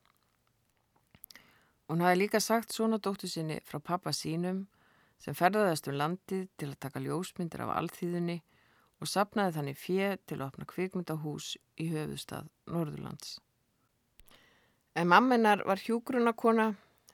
Hún 1.86 2.00
hafi 2.02 2.22
líka 2.22 2.40
sagt 2.40 2.72
svona 2.72 2.96
dóttu 2.98 3.28
sinni 3.28 3.60
frá 3.68 3.76
pappa 3.78 4.14
sínum 4.16 4.64
sem 5.22 5.36
ferðaðist 5.36 5.88
um 5.90 5.98
landið 6.00 6.44
til 6.58 6.70
að 6.70 6.80
taka 6.84 7.02
ljósmyndir 7.02 7.64
af 7.64 7.72
allþýðunni 7.78 8.36
og 9.00 9.10
sapnaði 9.10 9.56
þannig 9.56 9.80
fjö 9.80 10.12
til 10.24 10.38
að 10.38 10.46
opna 10.48 10.68
kvikmyndahús 10.70 11.48
í 11.82 11.88
höfustad 11.92 12.48
Norðurlands. 12.72 13.38
En 14.96 15.10
mammenar 15.12 15.64
var 15.68 15.80
hjúgrunakona, 15.82 16.70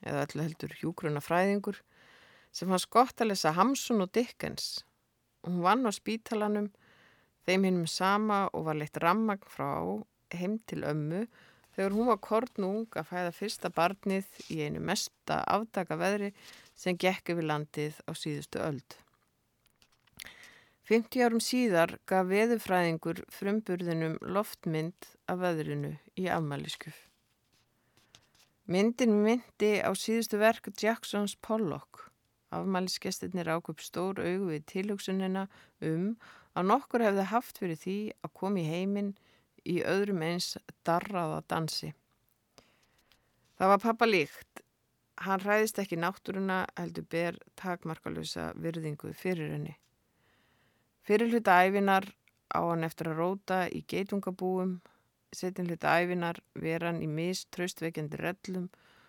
eða 0.06 0.26
öllu 0.28 0.44
heldur 0.46 0.76
hjúgrunafræðingur, 0.78 1.80
sem 2.54 2.70
hans 2.70 2.86
gott 2.86 3.18
að 3.20 3.32
lesa 3.32 3.54
Hamsun 3.56 4.04
og 4.04 4.12
Dickens. 4.14 4.84
Hún 5.42 5.62
vann 5.64 5.82
á 5.82 5.90
spítalanum, 5.90 6.70
þeim 7.42 7.66
hinnum 7.66 7.88
sama 7.90 8.44
og 8.52 8.68
var 8.68 8.78
leitt 8.78 9.00
rammagn 9.02 9.50
frá 9.50 9.72
heim 10.32 10.60
til 10.70 10.84
ömmu 10.86 11.24
þegar 11.74 11.94
hún 11.96 12.10
var 12.10 12.20
kornung 12.22 12.98
að 12.98 13.08
fæða 13.08 13.32
fyrsta 13.36 13.70
barnið 13.72 14.28
í 14.52 14.60
einu 14.62 14.82
mesta 14.84 15.40
afdaka 15.48 15.96
veðri 16.00 16.32
sem 16.82 16.98
gekk 16.98 17.32
yfir 17.34 17.46
landið 17.46 18.02
á 18.08 18.12
síðustu 18.18 18.62
öld. 18.62 18.98
50 20.90 21.22
árum 21.22 21.40
síðar 21.40 21.94
gaf 22.10 22.26
veðufræðingur 22.26 23.22
frumburðinum 23.30 24.18
loftmynd 24.34 25.06
af 25.30 25.38
veðrinu 25.44 25.94
í 26.18 26.26
afmæliskjöf. 26.26 26.98
Myndin 28.66 29.14
myndi 29.22 29.76
á 29.78 29.90
síðustu 29.94 30.40
verk 30.42 30.72
Jacksons 30.74 31.36
Pollock. 31.38 32.08
Afmælisgestirnir 32.52 33.48
ákvöp 33.54 33.80
stór 33.80 34.20
augu 34.20 34.50
við 34.50 34.66
tilhugsunina 34.74 35.46
um 35.80 36.16
að 36.58 36.68
nokkur 36.68 37.06
hefði 37.06 37.28
haft 37.30 37.62
fyrir 37.62 37.78
því 37.80 37.96
að 38.20 38.34
koma 38.42 38.60
í 38.60 38.68
heiminn 38.68 39.14
í 39.64 39.78
öðrum 39.86 40.22
eins 40.26 40.56
darraða 40.84 41.40
dansi. 41.48 41.92
Það 43.56 43.72
var 43.72 43.82
pappa 43.86 44.08
líkt. 44.10 44.62
Hann 45.20 45.42
ræðist 45.42 45.78
ekki 45.82 45.98
náttúruna 46.00 46.62
heldur 46.78 47.04
ber 47.04 47.38
takmarkalösa 47.60 48.52
virðingu 48.56 49.12
fyrir 49.12 49.52
henni. 49.52 49.76
Fyrir 51.06 51.30
hluta 51.30 51.58
æfinar 51.66 52.08
á 52.54 52.60
hann 52.64 52.86
eftir 52.86 53.10
að 53.12 53.20
róta 53.20 53.58
í 53.68 53.82
geitungabúum, 53.88 54.80
setin 55.32 55.68
hluta 55.68 55.94
æfinar 56.00 56.40
veran 56.54 57.02
í 57.02 57.08
mist 57.08 57.50
tröstveikjandi 57.54 58.20
rellum, 58.22 58.68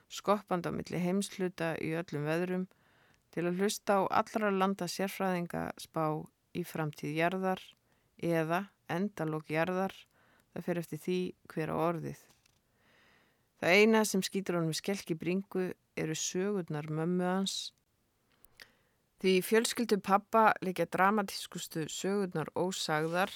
skoppand 0.09 0.67
á 0.67 0.71
milli 0.75 0.99
heimsluta 0.99 1.73
í 1.81 1.93
öllum 1.97 2.27
veðrum 2.27 2.67
til 3.33 3.47
að 3.47 3.61
hlusta 3.63 3.99
á 3.99 4.01
allra 4.21 4.51
landa 4.53 4.87
sérfræðinga 4.91 5.69
spá 5.81 6.21
í 6.53 6.63
framtíð 6.67 7.15
jarðar 7.17 7.61
eða 8.21 8.67
endalók 8.93 9.49
jarðar 9.49 9.95
Það 10.53 10.65
fer 10.67 10.79
eftir 10.83 10.99
því 11.01 11.19
hver 11.49 11.71
á 11.73 11.75
orðið. 11.81 12.19
Það 13.57 13.77
eina 13.79 14.01
sem 14.05 14.21
skýtur 14.25 14.59
honum 14.59 14.75
skelki 14.77 15.15
bringu 15.17 15.71
eru 15.97 16.15
sögurnar 16.15 16.89
mömmu 16.89 17.23
hans. 17.23 17.73
Því 19.23 19.37
fjölskyldu 19.47 20.01
pappa 20.03 20.49
leikja 20.61 20.85
dramatískustu 20.91 21.85
sögurnar 21.87 22.49
ósagðar, 22.59 23.31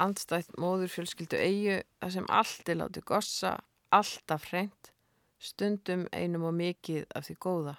andstætt 0.00 0.54
móður 0.56 0.88
fjölskyldu 0.94 1.36
eigu 1.36 1.76
að 2.00 2.14
sem 2.16 2.30
allt 2.32 2.72
er 2.72 2.80
látið 2.80 3.04
gossa, 3.10 3.58
alltaf 3.92 4.48
hreint, 4.48 4.92
stundum 5.36 6.06
einum 6.16 6.46
og 6.48 6.56
mikið 6.56 7.04
af 7.12 7.28
því 7.28 7.36
góða. 7.44 7.76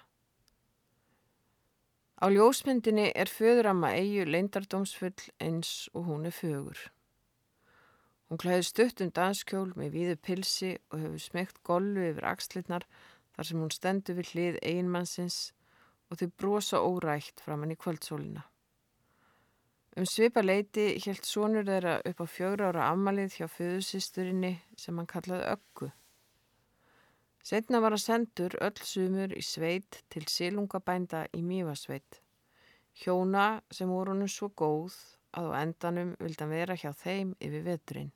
Á 2.22 2.30
ljósmyndinni 2.30 3.08
er 3.18 3.26
föðuramma 3.26 3.90
eigu 3.98 4.28
leindardómsfull 4.28 5.30
eins 5.42 5.88
og 5.90 6.06
hún 6.06 6.28
er 6.30 6.36
fögur. 6.36 6.78
Hún 8.30 8.38
klæði 8.38 8.68
stutt 8.68 9.02
um 9.02 9.10
danskjól 9.10 9.72
með 9.74 9.96
víðu 9.96 10.14
pilsi 10.28 10.70
og 10.92 11.02
hefur 11.02 11.20
smegt 11.20 11.58
gollu 11.66 12.06
yfir 12.12 12.28
axlirnar 12.30 12.86
þar 13.36 13.48
sem 13.48 13.60
hún 13.62 13.74
stendur 13.74 14.18
við 14.18 14.32
hlið 14.32 14.58
einmannsins 14.62 15.38
og 16.10 16.20
þau 16.20 16.30
brosa 16.38 16.80
órætt 16.84 17.40
framann 17.44 17.72
í 17.72 17.78
kvöldsólina. 17.80 18.44
Um 19.96 20.06
svipa 20.08 20.40
leiti 20.40 20.86
helt 21.04 21.26
sonur 21.28 21.66
þeirra 21.68 21.98
upp 22.08 22.20
á 22.24 22.26
fjögra 22.34 22.68
ára 22.70 22.84
ammalið 22.92 23.34
hjá 23.38 23.48
föðusisturinni 23.52 24.54
sem 24.80 24.96
hann 24.96 25.08
kallaði 25.08 25.50
Öggu. 25.52 25.88
Setna 27.44 27.80
var 27.82 27.92
hann 27.92 28.00
sendur 28.00 28.56
öll 28.64 28.84
sumur 28.88 29.34
í 29.36 29.42
sveit 29.44 30.00
til 30.12 30.24
silungabænda 30.30 31.26
í 31.36 31.42
Mývasveit. 31.44 32.22
Hjóna 33.02 33.60
sem 33.72 33.92
voru 33.92 34.14
honum 34.14 34.30
svo 34.32 34.48
góð 34.56 34.96
að 35.36 35.52
á 35.52 35.60
endanum 35.60 36.14
vildi 36.20 36.44
hann 36.44 36.54
vera 36.56 36.76
hjá 36.78 36.92
þeim 36.96 37.36
yfir 37.40 37.64
veturinn. 37.66 38.12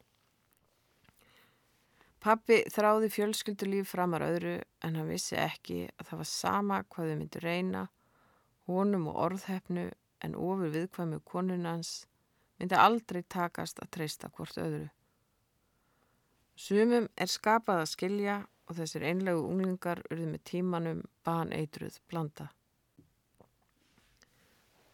Pappi 2.27 2.57
þráði 2.75 3.07
fjölskyldulíf 3.15 3.93
framar 3.95 4.25
öðru 4.27 4.57
en 4.83 4.97
hann 4.99 5.07
vissi 5.07 5.37
ekki 5.39 5.85
að 5.95 6.09
það 6.09 6.19
var 6.19 6.29
sama 6.31 6.79
hvað 6.91 7.11
þau 7.11 7.19
myndi 7.21 7.43
reyna, 7.45 7.83
honum 8.67 9.05
og 9.13 9.19
orðhefnu 9.29 9.85
en 10.27 10.35
ofur 10.35 10.73
viðkvæmu 10.75 11.21
konunans 11.23 11.93
myndi 12.59 12.75
aldrei 12.83 13.21
takast 13.31 13.79
að 13.79 13.93
treysta 13.95 14.31
hvort 14.35 14.59
öðru. 14.59 14.89
Sumum 16.59 17.07
er 17.15 17.31
skapað 17.31 17.85
að 17.85 17.93
skilja 17.93 18.37
og 18.67 18.79
þessir 18.81 19.07
einlegu 19.07 19.45
unglingar 19.47 20.03
urði 20.11 20.27
með 20.33 20.43
tímanum 20.51 21.05
ban 21.23 21.55
eitruð 21.55 22.01
blanda. 22.11 22.49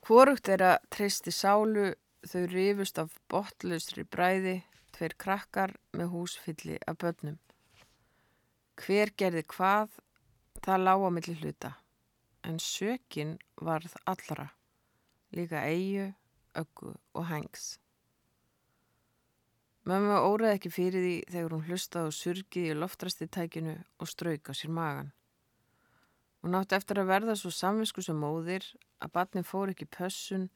Hvorugt 0.04 0.52
er 0.52 0.66
að 0.68 0.84
treysti 0.92 1.32
sálu 1.32 1.94
þau 2.28 2.44
rifust 2.52 3.00
af 3.00 3.16
botlaustri 3.32 4.04
bræði 4.04 4.58
tveir 5.02 5.14
krakkar 5.18 5.72
með 5.98 6.12
húsfylli 6.12 6.76
af 6.86 7.00
börnum. 7.02 7.38
Hver 8.78 9.10
gerði 9.18 9.42
hvað, 9.50 9.96
það 10.62 10.84
lág 10.84 11.02
á 11.02 11.10
milli 11.10 11.34
hluta, 11.40 11.70
en 12.46 12.60
sökin 12.62 13.32
varð 13.58 13.96
allra, 14.06 14.52
líka 15.34 15.64
eigu, 15.66 16.12
öggu 16.54 16.92
og 17.18 17.26
hengs. 17.26 17.80
Mömmu 19.90 20.20
óraði 20.22 20.60
ekki 20.60 20.70
fyrir 20.70 21.02
því 21.02 21.16
þegar 21.34 21.56
hún 21.56 21.66
hlustaði 21.66 22.12
og 22.12 22.16
surgiði 22.20 22.70
í 22.70 22.78
loftrastitækinu 22.78 23.74
og 23.98 24.12
strauka 24.12 24.54
sér 24.54 24.70
magan. 24.70 25.10
Hún 26.46 26.54
átti 26.54 26.78
eftir 26.78 27.02
að 27.02 27.10
verða 27.10 27.34
svo 27.38 27.50
samvinsku 27.50 28.06
sem 28.06 28.22
móðir 28.22 28.70
að 29.02 29.16
batni 29.18 29.42
fór 29.42 29.74
ekki 29.74 29.90
pössun 29.90 30.46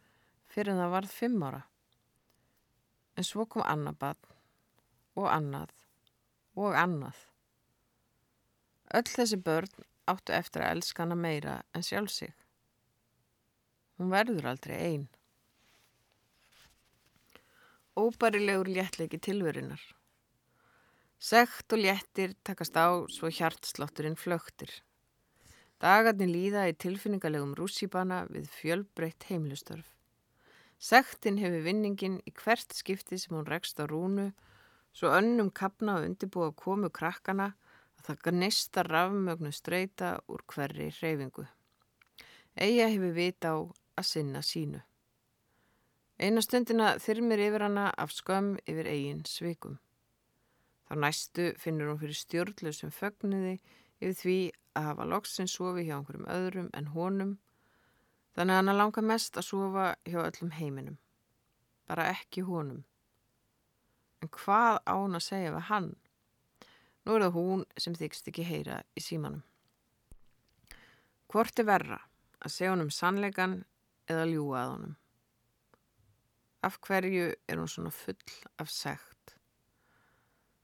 fyrir 0.47 0.77
en 0.77 0.85
það 0.85 0.95
varð 0.95 1.19
fimm 1.19 1.43
ára. 1.43 1.67
En 3.19 3.27
svo 3.27 3.51
kom 3.51 3.67
annar 3.67 3.99
batn 3.99 4.36
og 5.17 5.29
annað 5.33 5.73
og 6.57 6.77
annað. 6.79 7.19
Öll 8.97 9.09
þessi 9.11 9.39
börn 9.43 9.85
áttu 10.09 10.35
eftir 10.37 10.65
að 10.65 10.77
elska 10.77 11.05
hana 11.05 11.19
meira 11.19 11.57
en 11.75 11.85
sjálf 11.85 12.13
sig. 12.15 12.33
Hún 13.97 14.13
verður 14.13 14.51
aldrei 14.53 14.77
einn. 14.77 15.07
Óbærilegur 17.97 18.69
léttleiki 18.69 19.19
tilverunar. 19.25 19.81
Segt 21.19 21.73
og 21.73 21.81
léttir 21.81 22.35
takast 22.45 22.77
á 22.77 22.93
svo 23.09 23.31
hjartslotturinn 23.33 24.19
flögtir. 24.21 24.71
Dagarnir 25.81 26.29
líða 26.29 26.67
í 26.71 26.77
tilfinningalegum 26.77 27.55
rússíbana 27.57 28.25
við 28.29 28.49
fjölbreytt 28.53 29.27
heimlustörf. 29.31 29.89
Segtin 30.79 31.41
hefur 31.41 31.65
vinningin 31.65 32.21
í 32.29 32.33
hvert 32.37 32.77
skipti 32.77 33.17
sem 33.21 33.33
hún 33.37 33.49
rekst 33.49 33.81
á 33.81 33.89
rúnu 33.89 34.31
svo 34.97 35.13
önnum 35.13 35.51
kapna 35.53 35.99
og 35.99 36.07
undirbúa 36.09 36.53
komu 36.57 36.89
krakkana 36.89 37.51
að 37.99 38.09
það 38.09 38.21
gnista 38.29 38.85
rafmögnu 38.87 39.53
streyta 39.53 40.15
úr 40.33 40.45
hverri 40.49 40.89
hreyfingu. 40.99 41.45
Eija 42.57 42.89
hefur 42.89 43.13
vita 43.13 43.53
á 43.53 43.57
að 44.01 44.09
sinna 44.09 44.41
sínu. 44.41 44.81
Eina 46.17 46.41
stundina 46.41 46.95
þyrmir 47.03 47.43
yfir 47.45 47.67
hana 47.67 47.91
af 47.93 48.15
skömm 48.17 48.55
yfir 48.65 48.89
eigin 48.89 49.25
svikum. 49.29 49.77
Þá 50.89 50.95
næstu 51.03 51.51
finnur 51.61 51.93
hún 51.93 52.01
fyrir 52.01 52.17
stjórnlausum 52.17 52.95
fögnuði 52.95 53.59
yfir 54.01 54.17
því 54.23 54.39
að 54.79 54.89
hafa 54.89 55.09
loksinn 55.13 55.51
sofi 55.51 55.85
hjá 55.85 55.99
einhverjum 55.99 56.29
öðrum 56.33 56.71
en 56.73 56.93
honum, 56.97 57.39
þannig 58.33 58.55
að 58.55 58.63
hann 58.63 58.79
langar 58.81 59.09
mest 59.13 59.37
að 59.37 59.49
sofa 59.51 59.87
hjá 60.09 60.23
öllum 60.25 60.57
heiminum. 60.57 60.97
Bara 61.85 62.09
ekki 62.15 62.47
honum. 62.49 62.85
En 64.27 64.33
hvað 64.35 64.81
á 64.83 64.95
hún 64.99 65.15
að 65.15 65.23
segja 65.23 65.51
við 65.55 65.69
hann? 65.69 65.93
Nú 67.07 67.15
er 67.15 67.23
það 67.23 67.37
hún 67.37 67.61
sem 67.79 67.95
þykst 67.95 68.33
ekki 68.33 68.43
heyra 68.43 68.81
í 68.99 69.03
símanum. 69.05 69.45
Hvort 71.31 71.63
er 71.63 71.69
verra 71.69 71.99
að 72.43 72.55
segja 72.57 72.73
honum 72.73 72.91
sannleikan 72.91 73.55
eða 74.11 74.25
ljúa 74.27 74.65
að 74.65 74.73
honum? 74.73 74.97
Af 76.67 76.81
hverju 76.83 77.31
er 77.37 77.63
hún 77.63 77.71
svona 77.71 77.95
full 77.95 78.35
af 78.59 78.75
segt? 78.75 79.37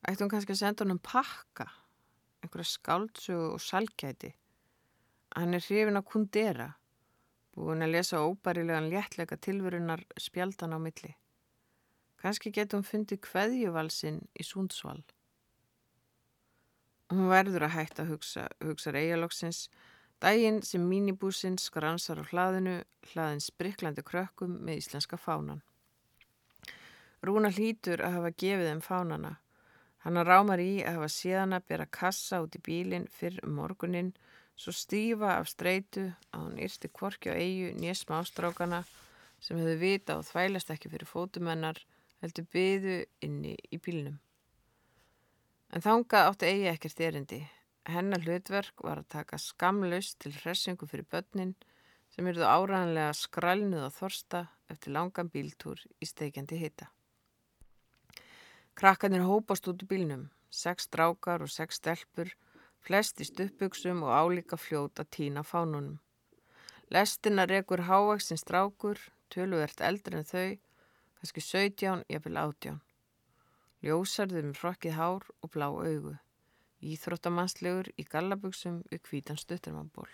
Ætti 0.02 0.24
hún 0.24 0.34
kannski 0.34 0.56
að 0.56 0.62
senda 0.64 0.82
honum 0.82 0.98
pakka, 0.98 1.68
einhverja 2.42 2.72
skáldsögu 2.72 3.52
og 3.54 3.62
salgæti? 3.62 4.34
Hann 5.38 5.54
er 5.54 5.62
hrifin 5.62 6.02
að 6.02 6.08
kundera, 6.10 6.72
búin 7.54 7.86
að 7.86 7.94
lesa 7.94 8.26
óbærilegan 8.26 8.90
léttleika 8.90 9.38
tilverunar 9.38 10.02
spjaldan 10.18 10.74
á 10.74 10.78
milli. 10.82 11.14
Kanski 12.22 12.52
getur 12.54 12.78
hún 12.78 12.86
fundið 12.86 13.18
kveðjuvalsinn 13.26 14.20
í 14.38 14.44
Sundsvall. 14.46 15.02
Hún 17.10 17.26
verður 17.32 17.66
að 17.66 17.74
hægt 17.74 17.98
að 17.98 18.12
hugsa, 18.14 18.44
hugsa 18.62 18.92
eigalóksins, 18.94 19.66
daginn 20.22 20.62
sem 20.62 20.84
mínibúsinn 20.86 21.58
skransar 21.58 22.22
á 22.22 22.24
hlaðinu, 22.30 22.76
hlaðin 23.10 23.42
spriklandi 23.42 24.04
krökkum 24.06 24.54
með 24.62 24.84
íslenska 24.84 25.18
fánan. 25.18 25.64
Rúna 27.26 27.50
hlýtur 27.50 28.00
að 28.06 28.16
hafa 28.20 28.32
gefið 28.38 28.68
þeim 28.70 28.84
fánana. 28.86 29.36
Hann 30.06 30.22
rámar 30.26 30.62
í 30.62 30.80
að 30.82 31.00
hafa 31.00 31.10
síðan 31.14 31.58
að 31.58 31.68
bera 31.70 31.90
kassa 31.98 32.40
út 32.42 32.54
í 32.58 32.62
bílinn 32.62 33.10
fyrr 33.10 33.42
um 33.42 33.58
morgunin, 33.58 34.14
svo 34.54 34.70
stífa 34.74 35.36
af 35.40 35.50
streitu 35.50 36.12
að 36.30 36.46
hún 36.46 36.58
yrsti 36.62 36.90
kvorki 36.90 37.34
á 37.34 37.34
eigu 37.34 37.74
nýja 37.78 37.98
smástrákana 37.98 38.84
sem 39.42 39.58
hefðu 39.58 39.76
vita 39.82 40.16
og 40.18 40.26
þvælast 40.30 40.70
ekki 40.70 40.90
fyrir 40.92 41.10
fótumennar 41.10 41.82
heldur 42.22 42.46
byðu 42.54 42.96
inni 43.26 43.56
í 43.70 43.80
bílnum. 43.82 44.20
En 45.72 45.82
þangað 45.82 46.28
átti 46.30 46.48
eigi 46.48 46.70
ekkert 46.70 47.00
erindi. 47.00 47.40
Hennar 47.88 48.22
hlutverk 48.22 48.84
var 48.86 49.00
að 49.02 49.10
taka 49.16 49.38
skamlaust 49.42 50.18
til 50.22 50.34
hressingu 50.36 50.86
fyrir 50.86 51.08
börnin 51.10 51.54
sem 52.12 52.28
eruðu 52.28 52.46
áræðanlega 52.46 53.14
skrælnuð 53.16 53.86
og 53.88 53.94
þorsta 53.96 54.42
eftir 54.70 54.94
langan 54.94 55.30
bíltúr 55.32 55.80
í 55.98 56.08
steikjandi 56.08 56.60
hita. 56.60 56.90
Krakkarnir 58.78 59.24
hópast 59.26 59.66
út 59.68 59.82
í 59.84 59.88
bílnum, 59.88 60.28
sex 60.48 60.88
drákar 60.92 61.42
og 61.44 61.50
sex 61.52 61.80
stelpur, 61.80 62.30
flest 62.84 63.20
í 63.20 63.26
stuppbuksum 63.28 64.04
og 64.06 64.12
álíka 64.12 64.58
fljóta 64.60 65.04
tína 65.04 65.42
fánunum. 65.44 65.98
Lestina 66.92 67.46
rekur 67.48 67.84
hávaksinn 67.88 68.40
strákur, 68.40 69.00
töluvert 69.32 69.80
eldri 69.80 70.18
en 70.20 70.28
þau, 70.28 70.48
kannski 71.22 71.40
17, 71.46 72.02
jafnvel 72.10 72.38
18. 72.40 72.80
Ljósarður 73.86 74.48
með 74.48 74.58
frokkið 74.58 74.96
hár 74.98 75.28
og 75.38 75.52
blá 75.54 75.68
augu. 75.70 76.16
Íþróttamannslegur 76.82 77.92
í 77.94 78.04
gallabugsum 78.10 78.80
við 78.90 79.04
kvítan 79.06 79.38
stuttarmannból. 79.38 80.08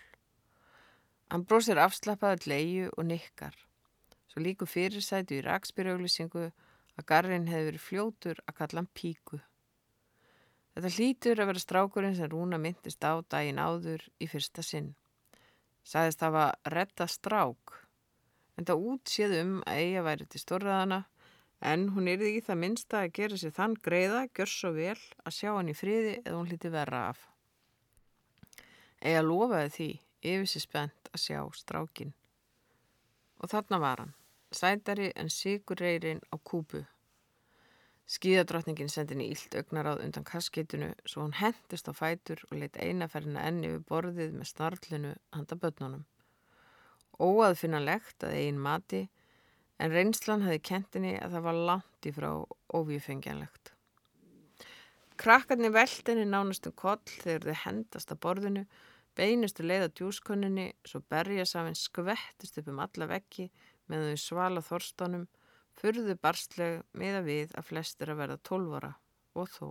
Hann 1.33 1.47
bróðsir 1.49 1.81
afslappaði 1.81 2.53
leiðu 2.53 2.91
og 2.93 3.09
nikkar. 3.09 3.57
Svo 4.29 4.45
líku 4.45 4.69
fyrirsætu 4.69 5.39
í 5.39 5.45
raksbyrjauðlýsingu 5.49 6.45
að 6.49 7.09
garrin 7.09 7.49
hefði 7.49 7.71
verið 7.71 7.87
fljótur 7.87 8.45
að 8.45 8.59
kalla 8.61 8.83
hann 8.83 8.93
píku. 8.93 9.41
Þetta 10.77 10.95
hlýtur 10.95 11.41
að 11.41 11.53
vera 11.55 11.65
strákurinn 11.65 12.17
sem 12.21 12.29
Rúna 12.29 12.61
myndist 12.61 13.01
á 13.01 13.17
daginn 13.25 13.61
áður 13.61 14.05
í 14.21 14.29
fyrsta 14.29 14.61
sinn. 14.61 14.93
Sæðist 15.89 16.21
það 16.21 16.37
var 16.37 16.59
retta 16.77 17.09
strák, 17.09 17.79
en 18.59 18.67
það 18.67 18.89
útséð 18.93 19.39
um 19.39 19.55
að 19.63 19.85
eiga 19.85 20.05
væri 20.09 20.27
til 20.27 20.43
stórraðana 20.43 21.05
En 21.59 21.89
hún 21.91 22.07
yrði 22.07 22.29
ekki 22.31 22.45
það 22.47 22.61
minnsta 22.63 23.01
að 23.03 23.15
gera 23.19 23.39
sér 23.41 23.55
þann 23.57 23.73
greiða, 23.83 24.21
gjör 24.31 24.51
svo 24.51 24.71
vel 24.77 24.99
að 25.27 25.35
sjá 25.35 25.49
hann 25.57 25.71
í 25.73 25.75
friði 25.75 26.13
eða 26.21 26.37
hún 26.37 26.51
hliti 26.51 26.71
verra 26.71 27.01
af. 27.11 27.25
Ega 29.03 29.25
lofaði 29.27 29.73
því, 29.75 29.89
yfir 30.35 30.53
sér 30.53 30.65
spennt 30.65 31.11
að 31.11 31.25
sjá 31.25 31.41
strákin. 31.59 32.15
Og 33.43 33.51
þarna 33.51 33.81
var 33.83 34.05
hann, 34.05 34.15
sætari 34.55 35.11
en 35.19 35.31
sigur 35.35 35.83
reyrin 35.83 36.23
á 36.31 36.39
kúpu. 36.39 36.85
Skíðadrottningin 38.09 38.89
sendi 38.89 39.17
henni 39.17 39.27
ílt 39.35 39.53
augnaráð 39.59 40.05
undan 40.07 40.25
kaskeitinu 40.25 40.95
svo 41.05 41.27
hún 41.27 41.35
hendist 41.37 41.91
á 41.91 41.93
fætur 41.93 42.41
og 42.49 42.55
leitt 42.57 42.79
einaferðina 42.81 43.43
enni 43.51 43.75
við 43.75 43.83
borðið 43.91 44.39
með 44.39 44.51
snarlinu 44.55 45.13
handa 45.35 45.59
börnunum. 45.59 46.07
Óaðfinnanlegt 47.19 48.23
að 48.23 48.37
eigin 48.39 48.61
mati 48.63 49.09
en 49.79 49.95
reynslan 49.95 50.45
hefði 50.47 50.61
kentinni 50.71 51.17
að 51.19 51.35
það 51.37 51.47
var 51.49 51.59
langt 51.71 52.07
í 52.07 52.13
frá 52.15 52.31
óvífengjanlegt. 52.75 53.73
Krakkarnir 55.19 55.73
veldinni 55.75 56.29
nánastum 56.31 56.75
koll 56.79 57.03
þegar 57.11 57.49
þau 57.49 57.63
hendast 57.65 58.13
að 58.15 58.21
borðinu, 58.23 58.63
beinustu 59.19 59.65
leiða 59.67 59.91
djúskonninni, 59.91 60.69
svo 60.87 61.03
berja 61.11 61.47
safinn 61.49 61.79
skvettist 61.79 62.61
upp 62.61 62.71
um 62.71 62.79
alla 62.85 63.09
veggi 63.11 63.49
með 63.91 64.13
þau 64.13 64.23
svala 64.23 64.63
þorstónum, 64.63 65.27
fyrðu 65.79 66.15
barstleg 66.23 66.85
með 66.95 67.21
að 67.21 67.31
við 67.33 67.59
að 67.59 67.71
flestir 67.73 68.13
að 68.13 68.21
verða 68.23 68.41
tólvara 68.47 68.93
og 69.35 69.51
þó. 69.51 69.69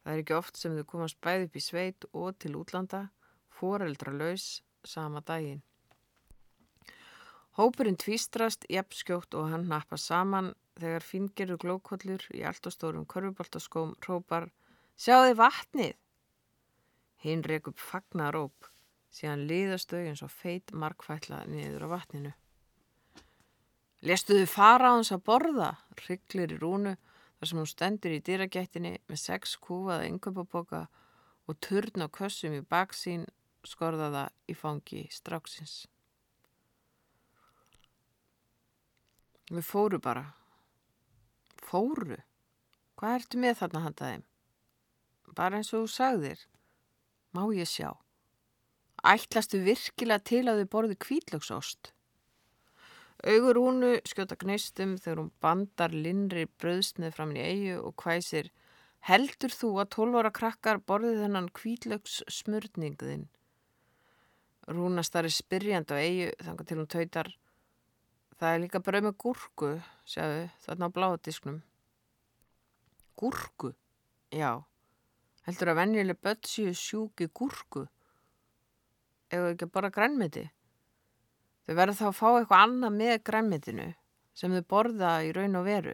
Það 0.00 0.12
er 0.14 0.22
ekki 0.22 0.38
oft 0.38 0.56
sem 0.56 0.76
þau 0.76 0.86
komast 0.88 1.20
bæð 1.20 1.48
upp 1.48 1.56
í 1.60 1.64
sveit 1.64 2.08
og 2.12 2.38
til 2.40 2.54
útlanda, 2.56 3.06
foreldra 3.52 4.16
laus 4.16 4.62
sama 4.88 5.20
daginn. 5.20 5.60
Hópurinn 7.58 7.98
tvístrast, 7.98 8.64
jafnskjótt 8.70 9.34
og 9.34 9.50
hann 9.50 9.66
nappa 9.68 9.98
saman 9.98 10.52
þegar 10.78 11.04
fingerur 11.04 11.58
glókollur 11.58 12.22
í 12.34 12.44
allt 12.46 12.68
og 12.70 12.74
stórum 12.76 13.06
korfuboltaskóm 13.10 13.96
rópar 14.06 14.50
Sjáði 15.00 15.32
vatnið! 15.38 15.94
Hinn 17.24 17.42
rek 17.44 17.70
upp 17.70 17.80
fagnaróp, 17.80 18.68
síðan 19.12 19.46
liðast 19.48 19.92
þau 19.92 20.00
eins 20.00 20.22
og 20.24 20.32
feit 20.32 20.72
markfætla 20.76 21.38
niður 21.48 21.86
á 21.88 21.88
vatninu. 21.94 22.32
Lestuðu 24.04 24.44
fara 24.48 24.92
á 24.92 24.96
hans 24.96 25.12
að 25.12 25.24
borða, 25.24 25.70
rygglir 26.04 26.52
í 26.52 26.58
rúnu 26.60 26.94
þar 26.96 27.48
sem 27.48 27.60
hún 27.60 27.70
stendur 27.72 28.16
í 28.16 28.20
dýragættinni 28.24 28.92
með 29.08 29.22
sex 29.24 29.56
kúfaða 29.60 30.08
yngöpaboka 30.08 30.82
og 31.48 31.60
turn 31.64 32.04
á 32.04 32.08
kössum 32.12 32.56
í 32.56 32.60
baksín 32.60 33.24
skorðaða 33.64 34.28
í 34.48 34.56
fangi 34.56 35.06
stráksins. 35.12 35.86
Við 39.50 39.66
fóru 39.66 39.98
bara. 39.98 40.28
Fóru? 41.58 42.20
Hvað 43.00 43.16
ertu 43.18 43.40
með 43.42 43.56
þarna 43.60 43.84
handaðið? 43.86 44.26
Bara 45.34 45.58
eins 45.58 45.72
og 45.74 45.84
þú 45.84 45.92
sagðir. 45.94 46.44
Má 47.34 47.42
ég 47.54 47.70
sjá. 47.70 47.90
Ætlastu 49.06 49.62
virkilega 49.64 50.22
til 50.22 50.44
að 50.50 50.62
þið 50.62 50.70
borði 50.74 50.98
kvítlöksost? 51.06 51.92
Augur 53.20 53.58
húnu 53.60 53.90
skjóta 54.08 54.38
gneistum 54.40 54.94
þegar 55.00 55.22
hún 55.22 55.32
bandar 55.44 55.92
linri 55.92 56.46
bröðsnið 56.60 57.16
fram 57.16 57.34
í 57.36 57.42
eigu 57.44 57.76
og 57.84 57.96
hvæsir 58.00 58.48
Heldur 59.08 59.52
þú 59.52 59.70
að 59.80 59.92
tólvara 59.94 60.30
krakkar 60.36 60.80
borðið 60.84 61.22
þennan 61.24 61.48
kvítlöks 61.56 62.18
smörningðinn? 62.28 63.28
Rúna 64.68 65.04
starri 65.04 65.32
spyrjand 65.32 65.88
á 65.88 65.96
eigu 65.96 66.28
þangar 66.44 66.68
til 66.68 66.78
hún 66.78 66.90
tautar 66.94 67.30
Það 68.40 68.54
er 68.54 68.60
líka 68.62 68.80
brauð 68.80 69.04
með 69.04 69.16
gúrku, 69.20 69.70
sjáðu, 70.08 70.44
þarna 70.64 70.86
á 70.88 70.94
bláadisknum. 70.96 71.56
Gúrku? 73.20 73.74
Já. 74.32 74.62
Heldur 75.44 75.70
að 75.72 75.80
venjuleg 75.82 76.16
börn 76.24 76.46
séu 76.48 76.70
sjúki 76.72 77.26
gúrku? 77.36 77.82
Eða 79.28 79.50
ekki 79.52 79.66
bara 79.68 79.90
grænmiti? 79.92 80.46
Þau 81.68 81.74
verður 81.76 81.98
þá 81.98 82.06
að 82.06 82.16
fá 82.16 82.28
eitthvað 82.30 82.62
annað 82.64 82.96
með 82.96 83.12
grænmitinu 83.28 83.88
sem 84.40 84.54
þau 84.56 84.64
borða 84.72 85.10
í 85.26 85.34
raun 85.36 85.58
og 85.60 85.66
veru. 85.68 85.92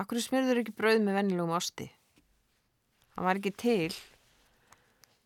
Akkur 0.00 0.22
smyrður 0.24 0.62
ekki 0.62 0.74
brauð 0.78 1.02
með 1.04 1.18
venjulegum 1.18 1.52
osti? 1.58 1.90
Hann 3.12 3.28
var 3.28 3.42
ekki 3.42 3.52
til. 3.52 3.92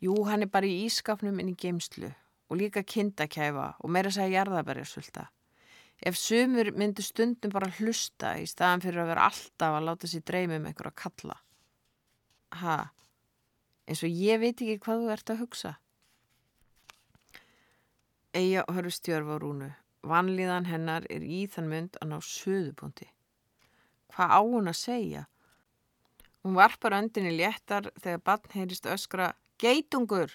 Jú, 0.03 0.17
hann 0.27 0.43
er 0.43 0.51
bara 0.51 0.67
í 0.67 0.83
ískapnum 0.89 1.39
inn 1.39 1.55
í 1.55 1.57
geimslu 1.63 2.11
og 2.11 2.59
líka 2.59 2.83
kindakæfa 2.83 3.69
og 3.79 3.95
meira 3.95 4.11
sæði 4.11 4.35
jarðabærjarsvölda. 4.35 5.29
Ef 6.03 6.17
sumur 6.19 6.73
myndu 6.75 7.03
stundum 7.07 7.53
bara 7.55 7.71
hlusta 7.79 8.35
í 8.43 8.47
staðan 8.51 8.83
fyrir 8.83 9.05
að 9.05 9.13
vera 9.13 9.29
alltaf 9.31 9.77
að 9.77 9.87
láta 9.87 10.11
sér 10.11 10.25
dreymi 10.27 10.59
um 10.59 10.67
einhver 10.67 10.91
að 10.91 10.99
kalla. 11.05 11.37
Ha, 12.59 12.79
eins 13.87 14.03
og 14.03 14.11
ég 14.11 14.43
veit 14.43 14.57
ekki 14.57 14.81
hvað 14.83 15.05
þú 15.05 15.13
ert 15.15 15.33
að 15.33 15.43
hugsa. 15.45 15.73
Eija 18.35 18.65
hörðu 18.67 18.95
stjörf 18.97 19.31
á 19.31 19.37
rúnu. 19.39 19.71
Vanlíðan 20.03 20.67
hennar 20.67 21.07
er 21.13 21.23
í 21.23 21.45
þann 21.47 21.71
mynd 21.71 21.99
að 22.01 22.11
ná 22.11 22.19
söðupunkti. 22.27 23.07
Hvað 24.13 24.35
á 24.35 24.41
hún 24.43 24.71
að 24.73 24.79
segja? 24.81 25.23
Hún 26.43 26.59
varpar 26.59 26.97
öndinni 26.99 27.37
léttar 27.37 27.93
þegar 28.03 28.25
bann 28.27 28.51
heyrist 28.57 28.89
öskra 28.91 29.31
Geitungur! 29.63 30.35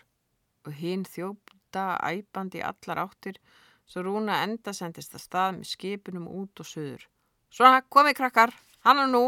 Og 0.63 0.77
hinn 0.79 1.03
þjópta 1.03 1.97
æpandi 2.07 2.63
allar 2.63 3.03
áttir 3.03 3.41
Svo 3.87 4.03
Rúna 4.03 4.41
enda 4.43 4.73
sendist 4.75 5.15
að 5.15 5.23
stað 5.23 5.51
með 5.57 5.69
skipunum 5.71 6.27
út 6.27 6.59
og 6.59 6.67
söður. 6.67 7.07
Svona, 7.47 7.79
komið 7.87 8.17
krakkar, 8.19 8.51
hann 8.83 8.99
og 9.05 9.11
nú, 9.13 9.25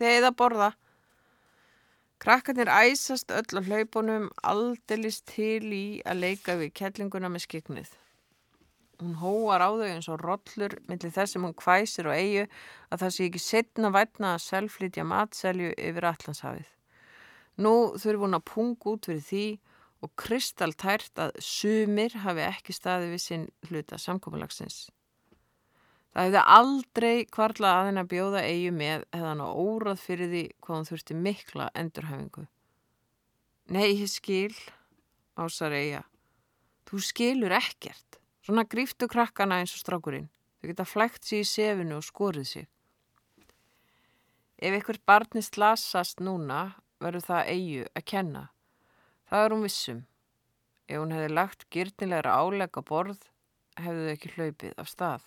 þegar 0.00 0.24
það 0.26 0.38
borða. 0.40 0.70
Krakkarnir 2.20 2.68
æsast 2.68 3.30
öll 3.32 3.56
á 3.56 3.62
hlaupunum, 3.64 4.26
aldilist 4.42 5.24
til 5.30 5.70
í 5.72 5.84
að 6.04 6.24
leika 6.24 6.58
við 6.60 6.74
kettlinguna 6.76 7.30
með 7.32 7.46
skiknið. 7.46 7.94
Hún 9.00 9.14
hóar 9.16 9.62
á 9.64 9.70
þau 9.72 9.86
eins 9.86 10.10
og 10.12 10.20
rollur 10.20 10.74
millir 10.90 11.14
þess 11.14 11.32
sem 11.32 11.46
hún 11.46 11.56
hvæsir 11.56 12.10
og 12.10 12.18
eigu 12.18 12.42
að 12.90 13.00
það 13.00 13.14
sé 13.14 13.28
ekki 13.30 13.40
setna 13.40 13.92
vætna 13.94 14.34
að 14.34 14.44
selflítja 14.44 15.06
matselju 15.08 15.70
yfir 15.78 16.10
allanshafið. 16.10 16.68
Nú 17.64 17.74
þurfur 17.94 18.26
hún 18.26 18.36
að 18.36 18.46
punga 18.50 18.92
út 18.92 19.08
fyrir 19.08 19.24
því 19.30 19.46
og 20.00 20.12
kristaltært 20.20 21.20
að 21.20 21.36
sumir 21.44 22.14
hafi 22.22 22.46
ekki 22.46 22.74
staði 22.76 23.12
við 23.12 23.22
sinn 23.24 23.46
hluta 23.68 23.98
samkómalagsins. 24.00 24.88
Það 26.10 26.26
hefði 26.26 26.40
aldrei 26.56 27.26
kvarla 27.30 27.72
að 27.78 27.88
henn 27.88 28.02
að 28.02 28.08
bjóða 28.10 28.40
eigi 28.42 28.70
með 28.74 29.04
hann 29.14 29.42
á 29.44 29.48
órað 29.48 30.00
fyrir 30.02 30.32
því 30.32 30.42
hvað 30.58 30.76
hann 30.76 30.88
þurfti 30.88 31.16
mikla 31.26 31.68
endurhafingu. 31.78 32.46
Nei, 33.70 33.92
ég 33.92 34.10
skil, 34.10 34.56
ásar 35.38 35.76
eiga. 35.76 36.02
Þú 36.90 37.02
skilur 37.06 37.54
ekkert. 37.54 38.18
Svona 38.42 38.64
gríftu 38.66 39.06
krakkana 39.06 39.60
eins 39.60 39.76
og 39.76 39.84
strákurinn. 39.84 40.26
Þau 40.58 40.72
geta 40.72 40.88
flægt 40.88 41.28
sér 41.28 41.44
í 41.44 41.46
sefinu 41.46 42.00
og 42.00 42.06
skorið 42.08 42.48
sér. 42.48 42.66
Ef 44.60 44.74
ykkur 44.80 44.98
barni 45.06 45.44
slasast 45.44 46.18
núna 46.20 46.72
verður 47.00 47.28
það 47.28 47.52
eigu 47.54 47.84
að 47.94 48.06
kenna. 48.10 48.42
Það 49.30 49.44
er 49.44 49.52
hún 49.54 49.62
vissum. 49.62 49.98
Ef 50.90 50.98
hún 50.98 51.12
hefði 51.14 51.30
lagt 51.30 51.68
gyrnilegra 51.70 52.32
álegg 52.34 52.74
á 52.74 52.82
borð 52.82 53.20
hefðu 53.78 54.06
þau 54.06 54.14
ekki 54.16 54.30
hlaupið 54.34 54.72
af 54.82 54.88
stað. 54.90 55.26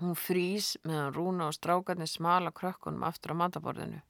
Hún 0.00 0.16
frýs 0.16 0.70
meðan 0.84 1.12
rúna 1.12 1.50
og 1.50 1.56
strákarnir 1.56 2.08
smala 2.08 2.52
krökkunum 2.56 3.04
aftur 3.04 3.36
á 3.36 3.40
mataborðinu. 3.42 4.00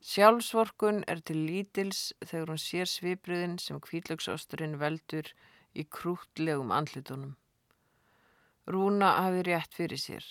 Sjálfsvorkun 0.00 1.02
er 1.10 1.18
til 1.26 1.42
lítils 1.48 2.12
þegar 2.22 2.54
hún 2.54 2.62
sér 2.62 2.88
svipriðin 2.88 3.58
sem 3.58 3.82
kvítlöksosturinn 3.82 4.78
veldur 4.78 5.26
í 5.74 5.84
krútlegum 5.84 6.70
andlitunum. 6.70 7.34
Rúna 8.70 9.10
hafi 9.18 9.42
rétt 9.50 9.74
fyrir 9.74 9.98
sér. 9.98 10.24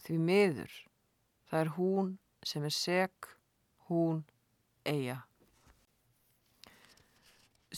Því 0.00 0.18
miður, 0.24 0.72
það 1.52 1.60
er 1.60 1.72
hún 1.76 2.12
sem 2.40 2.64
er 2.64 2.74
seg, 2.74 3.32
hún 3.92 4.24
eiga. 4.88 5.20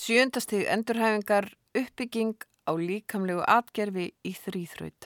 Sjöndastig 0.09 0.63
endurhæfingar 0.73 1.51
uppbygging 1.77 2.39
á 2.65 2.73
líkamlegu 2.81 3.43
atgerfi 3.45 4.07
í 4.25 4.31
þrýþraut. 4.33 5.05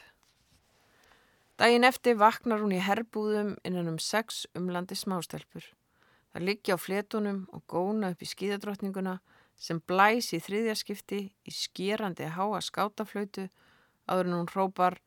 Dægin 1.59 1.87
eftir 1.89 2.21
vaknar 2.21 2.63
hún 2.63 2.75
í 2.77 2.79
herbúðum 2.79 3.57
innan 3.67 3.91
um 3.91 3.97
sex 3.99 4.45
umlandi 4.55 4.95
smástelpur. 4.95 5.65
Það 6.31 6.47
liggja 6.47 6.77
á 6.79 6.85
fletunum 6.85 7.41
og 7.51 7.65
góna 7.67 8.13
upp 8.15 8.23
í 8.23 8.31
skíðadrottninguna 8.31 9.17
sem 9.59 9.83
blæs 9.91 10.31
í 10.39 10.41
þriðjaskipti 10.47 11.21
í 11.35 11.57
skýrandi 11.57 12.31
háa 12.39 12.63
skátaflautu 12.63 13.49
áður 14.07 14.31
en 14.31 14.39
hún 14.39 14.53
hrópar 14.55 15.01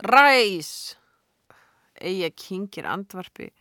Ræs! 0.00 0.96
Eija 2.00 2.32
kingir 2.32 2.88
andvarpi 2.88 3.52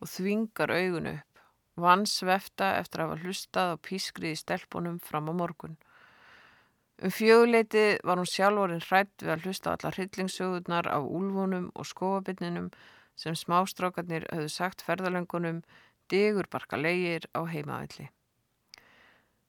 og 0.00 0.08
þvingar 0.08 0.72
augun 0.72 1.12
upp. 1.18 1.33
Vann 1.74 2.04
svefta 2.06 2.76
eftir 2.78 3.02
að 3.02 3.10
hafa 3.10 3.22
hlustað 3.24 3.72
á 3.74 3.76
pískrið 3.82 4.36
í 4.36 4.40
stelpunum 4.40 5.00
fram 5.02 5.30
á 5.30 5.34
morgun. 5.34 5.76
Um 7.02 7.10
fjöguleiti 7.10 7.98
var 8.06 8.20
hún 8.20 8.30
sjálfórin 8.30 8.84
hrætt 8.84 9.24
við 9.24 9.32
að 9.34 9.46
hlusta 9.46 9.70
á 9.70 9.74
alla 9.74 9.94
hryllingssögurnar 9.96 10.86
á 10.86 10.98
úlfunum 11.02 11.72
og 11.74 11.88
skóabinninum 11.90 12.68
sem 13.18 13.34
smástrákarnir 13.34 14.28
höfðu 14.30 14.52
sagt 14.54 14.84
ferðalöngunum 14.86 15.64
digur 16.10 16.46
barka 16.50 16.78
leigir 16.78 17.26
á 17.34 17.42
heimavelli. 17.50 18.10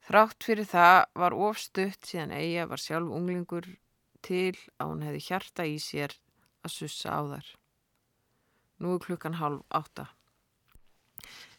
Þrátt 0.06 0.46
fyrir 0.46 0.70
það 0.70 1.00
var 1.18 1.34
ofstutt 1.34 2.06
síðan 2.06 2.34
Eija 2.34 2.66
var 2.70 2.82
sjálf 2.82 3.14
unglingur 3.14 3.70
til 4.26 4.54
að 4.82 4.92
hún 4.92 5.06
hefði 5.06 5.24
hjarta 5.30 5.66
í 5.70 5.78
sér 5.82 6.14
að 6.66 6.74
sussa 6.74 7.14
á 7.14 7.22
þar. 7.30 7.48
Nú 8.82 8.98
er 8.98 9.04
klukkan 9.06 9.38
halv 9.42 9.64
átta. 9.70 10.10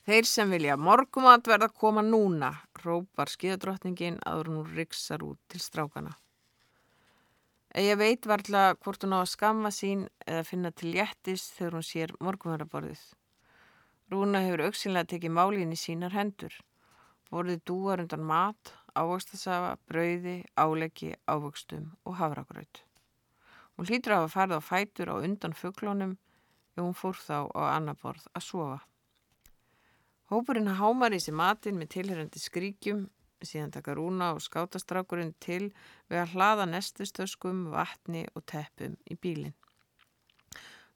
Þeir 0.06 0.26
sem 0.30 0.52
vilja 0.54 0.76
morgumat 0.78 1.48
verða 1.50 1.66
að 1.66 1.78
koma 1.80 2.02
núna, 2.06 2.52
rópar 2.84 3.26
skiðadrottningin 3.26 4.20
aður 4.22 4.52
hún 4.52 4.68
riksar 4.76 5.24
út 5.26 5.40
til 5.50 5.58
strákana. 5.58 6.12
Eða 7.74 7.96
veit 7.98 8.28
varðla 8.30 8.76
hvort 8.78 9.02
hún 9.02 9.16
á 9.18 9.26
að 9.26 9.32
skamma 9.32 9.74
sín 9.74 10.06
eða 10.22 10.46
finna 10.46 10.70
til 10.70 10.94
jættis 10.94 11.48
þegar 11.56 11.78
hún 11.80 11.88
sér 11.90 12.14
morgumataraborðið. 12.22 13.02
Rúna 14.14 14.46
hefur 14.46 14.68
auksinlega 14.68 15.10
tekið 15.10 15.36
málinn 15.40 15.74
í 15.74 15.82
sínar 15.82 16.14
hendur. 16.14 16.54
Borðið 17.26 17.66
dúar 17.66 18.06
undan 18.06 18.22
mat, 18.30 18.76
ávöxtasafa, 18.94 19.74
brauði, 19.90 20.38
áleggi, 20.54 21.16
ávöxtum 21.26 21.96
og 22.06 22.20
havragraut. 22.22 22.84
Hún 23.74 23.90
hlýtur 23.90 24.14
af 24.14 24.28
að 24.28 24.34
færða 24.38 24.62
á 24.62 24.68
fætur 24.70 25.10
á 25.10 25.14
undan 25.18 25.62
fugglónum 25.64 26.14
ef 26.14 26.84
hún 26.84 26.94
fór 26.94 27.18
þá 27.18 27.50
á 27.50 27.74
annar 27.74 27.98
borð 27.98 28.30
að 28.30 28.52
sofa. 28.54 28.84
Hópurinn 30.26 30.72
hámar 30.74 31.14
í 31.14 31.20
sig 31.22 31.36
matinn 31.38 31.76
með 31.78 31.92
tilherrandi 31.94 32.40
skríkjum, 32.42 33.04
síðan 33.46 33.70
taka 33.76 33.92
rúna 33.94 34.32
og 34.34 34.40
skátastrákurinn 34.42 35.36
til 35.38 35.68
við 36.10 36.18
að 36.18 36.32
hlaða 36.32 36.64
nestustöskum, 36.72 37.68
vatni 37.70 38.24
og 38.34 38.42
teppum 38.50 38.96
í 39.06 39.14
bílinn. 39.14 39.54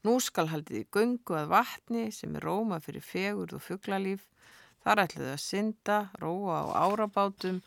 Nú 0.03 0.17
skal 0.25 0.49
haldið 0.51 0.81
í 0.81 0.89
gungu 0.97 1.37
að 1.39 1.53
vatni 1.53 2.09
sem 2.17 2.35
er 2.35 2.47
róma 2.49 2.81
fyrir 2.83 3.05
fegur 3.07 3.55
og 3.55 3.63
fugglalíf. 3.63 4.27
Þar 4.83 5.05
ætluðu 5.05 5.31
að 5.37 5.45
synda, 5.45 6.01
róa 6.19 6.59
á 6.67 6.89
árabátum 6.89 7.63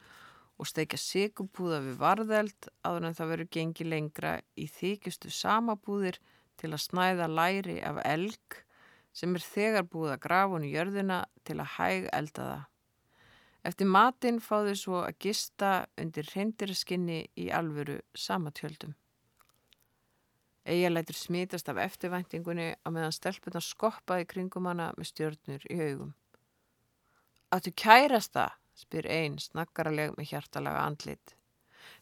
og 0.60 0.68
steikja 0.68 1.00
sigubúða 1.00 1.80
við 1.86 1.96
varðeld 2.04 2.70
áður 2.84 3.08
en 3.08 3.18
það 3.22 3.32
veru 3.36 3.48
gengi 3.56 3.88
lengra 3.88 4.36
í 4.60 4.68
þykjustu 4.68 5.32
samabúðir 5.32 6.20
til 6.60 6.74
að 6.74 6.84
snæða 6.90 7.32
læri 7.32 7.80
af 7.86 8.04
elg 8.04 8.64
sem 9.14 9.36
er 9.38 9.46
þegar 9.46 9.90
búið 9.90 10.16
að 10.16 10.24
grafa 10.26 10.56
hún 10.56 10.68
í 10.68 10.74
jörðina 10.74 11.24
til 11.46 11.60
að 11.60 11.74
hæg 11.78 12.08
elda 12.14 12.48
það. 12.50 12.64
Eftir 13.64 13.88
matinn 13.88 14.42
fáðu 14.44 14.74
svo 14.76 15.04
að 15.06 15.20
gista 15.24 15.70
undir 16.02 16.28
reyndiraskinni 16.34 17.22
í 17.40 17.48
alvöru 17.56 18.02
samatjöldum. 18.18 18.96
Eija 20.68 20.90
lætur 20.90 21.16
smítast 21.16 21.70
af 21.72 21.80
eftirvæntingunni 21.84 22.74
á 22.76 22.88
meðan 22.88 23.16
stelpunar 23.16 23.64
skoppaði 23.64 24.28
kringum 24.34 24.68
hana 24.68 24.90
með 24.98 25.10
stjörnur 25.12 25.64
í 25.72 25.80
augum. 25.80 26.14
Áttu 27.54 27.72
kærast 27.76 28.34
það, 28.36 28.56
spyr 28.76 29.08
einn 29.12 29.40
snakkaraleg 29.40 30.16
með 30.18 30.32
hjartalaga 30.32 30.86
andlit. 30.88 31.36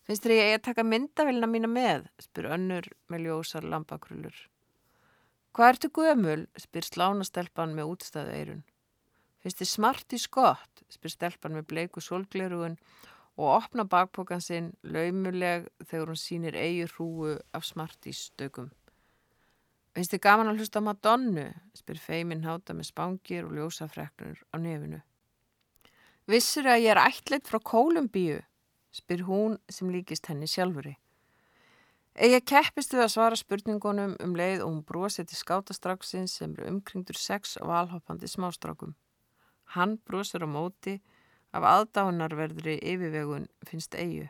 Finnst 0.06 0.26
þér 0.26 0.36
ég 0.38 0.56
að 0.56 0.66
taka 0.70 0.86
myndavilna 0.86 1.50
mína 1.50 1.70
með, 1.70 2.06
spyr 2.22 2.52
önnur 2.56 2.90
með 3.10 3.26
ljósar 3.26 3.66
lampakrullur. 3.66 4.38
Hvað 5.52 5.74
ertu 5.74 5.90
gömul? 5.92 6.44
spyr 6.56 6.86
slánastelpan 6.88 7.74
með 7.76 7.90
útstæðu 7.92 8.36
eirun. 8.36 8.62
Finnst 9.44 9.60
þið 9.60 9.70
smart 9.72 10.14
í 10.16 10.20
skott? 10.22 10.84
spyr 10.88 11.12
stelpan 11.12 11.58
með 11.58 11.66
bleiku 11.74 12.04
solglerugun 12.04 12.78
og 13.36 13.48
opna 13.58 13.84
bakpokan 13.84 14.44
sinn 14.44 14.72
laumuleg 14.84 15.68
þegar 15.84 16.14
hún 16.14 16.20
sínir 16.20 16.56
eigi 16.56 16.88
hrúu 16.94 17.36
af 17.52 17.68
smart 17.68 18.08
í 18.08 18.14
stökum. 18.16 18.70
Finnst 19.92 20.14
þið 20.16 20.24
gaman 20.24 20.54
að 20.54 20.62
hlusta 20.62 20.80
Madonnu? 20.80 21.50
spyr 21.76 22.00
feiminn 22.00 22.46
háta 22.48 22.72
með 22.78 22.94
spangir 22.94 23.48
og 23.50 23.58
ljósafreknur 23.58 24.40
á 24.52 24.56
nefinu. 24.56 25.02
Vissur 26.32 26.70
að 26.72 26.86
ég 26.86 26.94
er 26.94 27.04
ætleitt 27.04 27.52
frá 27.52 27.60
Kólumbíu? 27.60 28.40
spyr 28.96 29.28
hún 29.28 29.60
sem 29.68 29.92
líkist 29.92 30.32
henni 30.32 30.48
sjálfuri. 30.48 30.96
Eða 32.12 32.42
keppist 32.44 32.92
við 32.92 33.06
að 33.06 33.14
svara 33.14 33.38
spurningunum 33.40 34.18
um 34.20 34.34
leið 34.36 34.66
og 34.66 34.74
hún 34.74 34.84
brosið 34.84 35.30
til 35.32 35.38
skátastraksins 35.40 36.34
sem 36.42 36.52
eru 36.58 36.68
umkringdur 36.68 37.16
sex 37.16 37.56
valhoppandi 37.64 38.28
smástrákum. 38.28 38.98
Hann 39.72 39.96
brosir 40.04 40.44
á 40.44 40.50
móti 40.52 40.98
af 41.56 41.64
aðdánarverðri 41.64 42.82
yfirvegun 42.84 43.48
finnst 43.64 43.96
eigu. 43.96 44.28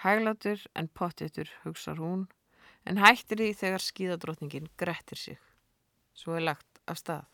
Hæglatur 0.00 0.64
en 0.74 0.88
pottitur 0.88 1.52
hugsar 1.64 2.00
hún 2.00 2.24
en 2.88 2.96
hættir 2.96 3.44
í 3.44 3.52
þegar 3.52 3.84
skíðadrótningin 3.84 4.72
grettir 4.80 5.20
sig. 5.20 5.38
Svo 6.16 6.38
er 6.38 6.48
lagt 6.48 6.80
af 6.88 7.00
stað. 7.04 7.28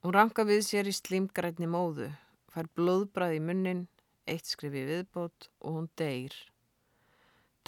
Hún 0.00 0.14
ranka 0.16 0.48
við 0.48 0.64
sér 0.64 0.88
í 0.88 0.96
slimgrætni 0.96 1.68
móðu, 1.68 2.08
fær 2.54 2.68
blóðbræð 2.78 3.36
í 3.36 3.40
munnin, 3.44 3.88
eitt 4.24 4.48
skrifi 4.48 4.84
viðbót 4.86 5.50
og 5.60 5.74
hún 5.74 5.90
deyr 5.98 6.36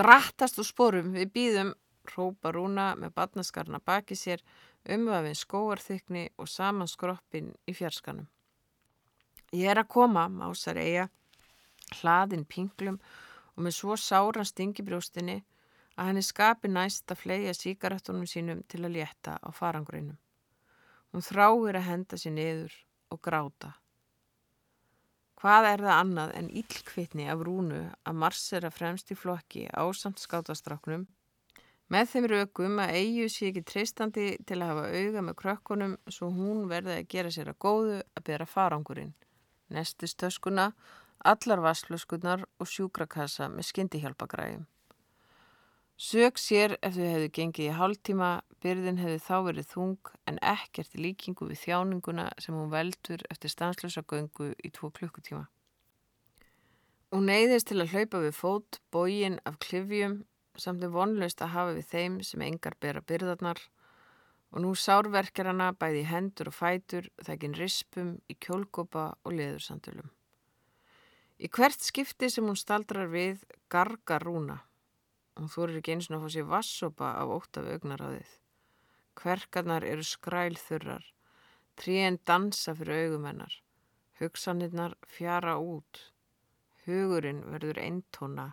drattast 0.01 0.59
úr 0.61 0.67
sporum 0.67 1.13
við 1.13 1.33
býðum 1.35 1.71
rópa 2.15 2.53
rúna 2.57 2.95
með 2.97 3.15
badnaskarna 3.19 3.81
baki 3.85 4.17
sér 4.17 4.43
umvafin 4.89 5.37
skóarþykni 5.37 6.29
og 6.41 6.49
saman 6.49 6.89
skroppin 6.89 7.51
í 7.69 7.75
fjarskanum. 7.77 8.29
Ég 9.53 9.69
er 9.73 9.83
að 9.83 9.91
koma, 9.93 10.29
másar 10.31 10.79
eiga, 10.81 11.09
hlaðin 12.01 12.47
pinglum 12.49 13.01
og 13.57 13.65
með 13.67 13.77
svo 13.77 13.97
sáran 13.99 14.49
stingibrjóstinni 14.49 15.41
að 15.97 16.09
henni 16.09 16.25
skapi 16.25 16.71
næst 16.71 17.13
að 17.13 17.23
flega 17.25 17.55
síkaretunum 17.57 18.29
sínum 18.31 18.63
til 18.71 18.85
að 18.87 18.95
létta 18.97 19.37
á 19.37 19.49
farangrunum. 19.53 20.17
Hún 21.11 21.27
þráir 21.27 21.77
að 21.77 21.89
henda 21.91 22.21
sér 22.21 22.37
niður 22.39 22.77
og 23.11 23.21
gráta. 23.21 23.75
Hvað 25.41 25.67
er 25.71 25.81
það 25.87 25.95
annað 25.97 26.33
en 26.37 26.49
íllkvittni 26.61 27.27
af 27.33 27.43
rúnu 27.47 27.81
að 28.05 28.19
marsera 28.21 28.69
fremst 28.69 29.09
í 29.09 29.17
flokki 29.17 29.63
ásamt 29.73 30.21
skátastráknum 30.21 31.07
með 31.91 32.11
þeim 32.11 32.27
rökum 32.31 32.83
að 32.85 32.93
eigu 33.01 33.29
sé 33.33 33.49
ekki 33.49 33.63
treystandi 33.67 34.27
til 34.47 34.59
að 34.61 34.69
hafa 34.69 34.91
auga 35.01 35.23
með 35.27 35.39
krökkunum 35.41 35.95
svo 36.13 36.29
hún 36.35 36.69
verði 36.71 36.99
að 36.99 37.09
gera 37.15 37.33
sér 37.35 37.51
að 37.55 37.59
góðu 37.65 37.97
að 38.03 38.27
bera 38.29 38.47
farangurinn. 38.47 39.15
Nestistöskuna, 39.75 40.69
allar 41.33 41.65
vasslöskunar 41.65 42.45
og 42.61 42.71
sjúkrakassa 42.71 43.49
með 43.51 43.71
skyndihjálpagræðum. 43.73 44.69
Sök 46.01 46.39
sér 46.41 46.79
ef 46.81 46.95
þau 46.97 47.05
hefðu 47.05 47.27
gengið 47.37 47.67
í 47.67 47.73
hálftíma, 47.77 48.29
byrðin 48.65 49.01
hefði 49.03 49.19
þá 49.21 49.35
verið 49.45 49.67
þung 49.69 50.11
en 50.31 50.39
ekkert 50.49 50.95
líkingu 50.97 51.49
við 51.51 51.59
þjáninguna 51.61 52.23
sem 52.41 52.57
hún 52.57 52.71
veldur 52.73 53.21
eftir 53.29 53.53
stanslösa 53.53 54.01
göngu 54.09 54.47
í 54.65 54.71
tvo 54.73 54.89
klukkutíma. 54.97 55.43
Hún 57.13 57.29
neyðist 57.29 57.69
til 57.69 57.83
að 57.85 57.93
hlaupa 57.93 58.23
við 58.23 58.33
fót, 58.39 58.79
bógin 58.89 59.37
af 59.45 59.59
klifjum, 59.61 60.15
samt 60.57 60.87
er 60.89 60.95
vonlaust 60.95 61.45
að 61.45 61.53
hafa 61.59 61.77
við 61.77 61.93
þeim 61.93 62.17
sem 62.31 62.47
engar 62.49 62.79
bera 62.81 63.05
byrðarnar 63.05 63.61
og 64.55 64.65
nú 64.65 64.73
sárverkjar 64.73 65.53
hana 65.53 65.69
bæði 65.77 66.07
hendur 66.09 66.49
og 66.49 66.57
fætur 66.63 67.11
þekkin 67.29 67.59
rispum 67.61 68.17
í 68.25 68.39
kjólkopa 68.41 69.11
og 69.21 69.37
leðursandulum. 69.37 70.09
Í 71.37 71.53
hvert 71.53 71.85
skipti 71.85 72.33
sem 72.33 72.49
hún 72.49 72.57
staldrar 72.57 73.13
við 73.13 73.45
gargar 73.69 74.25
rúna. 74.25 74.63
Hún 75.39 75.51
þorir 75.53 75.81
ekki 75.81 75.95
eins 75.95 76.11
og 76.11 76.25
fá 76.25 76.33
sér 76.35 76.47
vassopa 76.51 77.15
af 77.21 77.33
óttaf 77.37 77.69
augnaráðið. 77.75 78.31
Kverkarnar 79.21 79.85
eru 79.85 80.05
skrælþurrar, 80.07 81.05
tríen 81.77 82.19
dansa 82.27 82.75
fyrir 82.79 83.07
augumennar, 83.07 83.53
hugsanirnar 84.21 84.97
fjara 85.07 85.57
út, 85.61 86.01
hugurinn 86.87 87.43
verður 87.53 87.81
eintóna, 87.83 88.47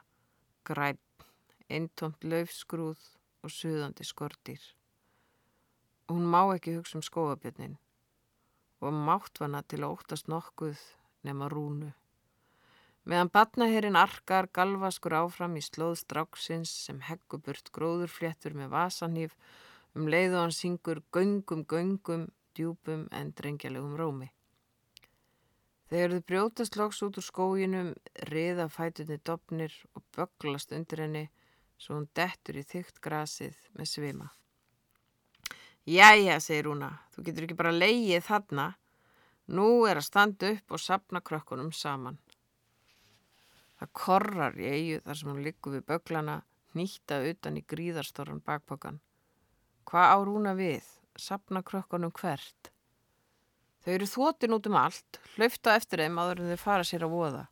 græn, 0.68 1.00
eintómt 1.70 2.24
laufskrúð 2.24 3.04
og 3.44 3.54
suðandi 3.54 4.06
skortýr. 4.08 4.64
Hún 6.08 6.28
má 6.32 6.42
ekki 6.56 6.78
hugsa 6.78 7.00
um 7.00 7.04
skóabjörnin 7.04 7.78
og 8.80 8.94
máttvana 9.08 9.64
til 9.68 9.82
að 9.84 9.94
óttast 9.98 10.30
nokkuð 10.32 10.80
nema 11.28 11.50
rúnu. 11.52 11.90
Meðan 13.08 13.30
batnaherrin 13.32 13.96
arkar 13.96 14.50
galvaskur 14.52 15.14
áfram 15.16 15.54
í 15.56 15.62
slóð 15.64 15.94
stráksins 16.02 16.74
sem 16.88 16.98
hegguburt 17.08 17.70
gróðurfléttur 17.72 18.58
með 18.58 18.74
vasanhýf 18.74 19.38
um 19.96 20.10
leið 20.12 20.36
og 20.36 20.42
hann 20.42 20.56
syngur 20.56 21.00
göngum, 21.16 21.64
göngum, 21.64 22.26
djúpum 22.52 23.06
en 23.16 23.32
drengjalegum 23.38 23.96
rómi. 23.96 24.28
Þegar 25.88 26.18
þau 26.18 26.26
brjótast 26.34 26.76
loks 26.76 27.00
út 27.08 27.22
úr 27.22 27.24
skóginum, 27.24 27.94
riða 28.28 28.68
fætunni 28.68 29.22
dopnir 29.24 29.72
og 29.96 30.04
böglast 30.18 30.76
undir 30.76 31.06
henni 31.06 31.24
svo 31.80 31.96
hún 31.96 32.10
dettur 32.12 32.60
í 32.60 32.66
þygt 32.68 33.00
grasið 33.00 33.56
með 33.78 33.92
svima. 33.94 34.28
Jæja, 35.88 36.42
segir 36.44 36.68
húnna, 36.68 36.92
þú 37.16 37.24
getur 37.24 37.48
ekki 37.48 37.56
bara 37.64 37.72
leið 37.72 38.20
þarna. 38.28 38.74
Nú 39.48 39.86
er 39.88 40.02
að 40.02 40.10
standa 40.10 40.52
upp 40.58 40.76
og 40.76 40.84
sapna 40.84 41.24
krökkunum 41.24 41.72
saman. 41.72 42.20
Það 43.78 43.92
korrar 44.02 44.56
í 44.58 44.70
eigu 44.70 45.02
þar 45.06 45.20
sem 45.20 45.30
hún 45.32 45.44
liggur 45.46 45.76
við 45.76 45.84
böglana, 45.92 46.38
nýtta 46.78 47.20
utan 47.30 47.60
í 47.60 47.66
gríðarstorran 47.70 48.42
bakpokkan. 48.46 48.98
Hvað 49.88 50.14
á 50.14 50.18
rúna 50.26 50.56
við? 50.58 50.88
Sapna 51.18 51.62
krökkunum 51.66 52.14
hvert? 52.18 52.72
Þau 53.86 53.94
eru 53.94 54.08
þótin 54.10 54.56
út 54.58 54.68
um 54.68 54.78
allt, 54.78 55.20
hlöfta 55.36 55.78
eftir 55.78 56.02
þeim 56.04 56.18
aður 56.20 56.42
en 56.44 56.52
þau 56.52 56.64
fara 56.64 56.88
sér 56.88 57.06
að 57.08 57.14
voða. 57.14 57.44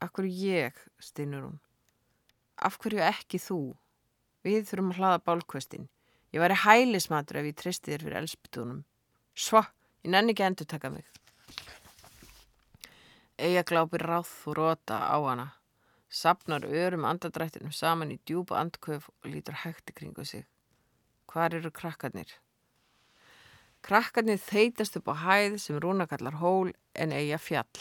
Akkur 0.00 0.24
ég, 0.24 0.78
steinur 0.96 1.44
hún. 1.44 1.58
Af 2.56 2.78
hverju 2.80 3.02
ekki 3.04 3.40
þú? 3.42 3.60
Við 4.46 4.62
þurfum 4.70 4.94
að 4.94 5.00
hlaða 5.02 5.22
bálkvestin. 5.26 5.90
Ég 6.32 6.40
væri 6.40 6.56
hælismatur 6.62 7.40
ef 7.40 7.50
ég 7.50 7.58
tristi 7.58 7.92
þér 7.92 8.06
fyrir 8.06 8.20
elspitúnum. 8.22 8.80
Svo, 9.34 9.60
ég 10.04 10.14
nenni 10.14 10.32
ekki 10.32 10.46
endur 10.46 10.68
taka 10.70 10.92
mig. 10.94 11.04
Eija 13.40 13.62
glápir 13.64 14.02
ráð 14.04 14.28
og 14.50 14.56
róta 14.58 14.98
á 15.00 15.16
hana. 15.24 15.46
Sapnar 16.12 16.66
örum 16.66 17.06
andadrættinum 17.08 17.72
saman 17.72 18.10
í 18.12 18.18
djúpa 18.28 18.58
andköf 18.60 19.06
og 19.08 19.28
lítur 19.32 19.56
hægt 19.62 19.88
í 19.88 19.94
kringu 19.96 20.24
sig. 20.28 20.44
Hvar 21.24 21.54
eru 21.56 21.70
krakkarnir? 21.70 22.34
Krakkarnir 23.80 24.36
þeitast 24.44 24.98
upp 25.00 25.08
á 25.08 25.14
hæð 25.24 25.56
sem 25.62 25.78
Rúna 25.80 26.04
kallar 26.10 26.36
hól 26.42 26.74
en 26.92 27.14
Eija 27.16 27.38
fjall. 27.40 27.80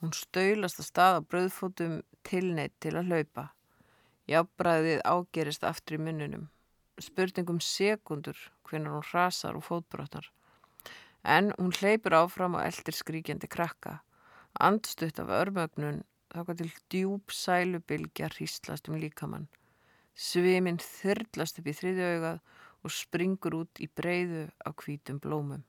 Hún 0.00 0.16
stöylast 0.16 0.80
að 0.80 0.88
stað 0.88 1.18
á 1.20 1.26
bröðfótum 1.28 2.00
tilneitt 2.24 2.72
til 2.80 2.94
að 2.96 3.12
hlaupa. 3.12 3.44
Jábræðið 4.32 5.04
ágerist 5.04 5.68
aftur 5.68 5.98
í 5.98 6.04
munnunum. 6.06 6.48
Spurningum 6.96 7.60
sekundur 7.60 8.38
hvernig 8.64 8.96
hún 8.96 9.04
rasar 9.12 9.60
og 9.60 9.68
fótbrotnar. 9.68 10.30
En 11.20 11.52
hún 11.58 11.76
hleypur 11.76 12.16
áfram 12.22 12.56
og 12.56 12.64
eldir 12.64 12.96
skríkjandi 12.96 13.50
krakka. 13.52 13.98
Andstutt 14.62 15.18
af 15.18 15.32
örmögnun 15.34 16.04
þáka 16.30 16.54
til 16.58 16.70
djúb 16.90 17.32
sælubilgja 17.34 18.28
hríslast 18.30 18.88
um 18.88 18.98
líkamann. 19.02 19.48
Sviminn 20.14 20.78
þyrlast 20.78 21.58
upp 21.58 21.70
í 21.70 21.74
þriðju 21.74 22.10
augað 22.14 22.38
og 22.84 22.94
springur 22.94 23.56
út 23.62 23.82
í 23.82 23.88
breyðu 23.90 24.44
á 24.62 24.70
hvítum 24.70 25.18
blómum. 25.18 25.64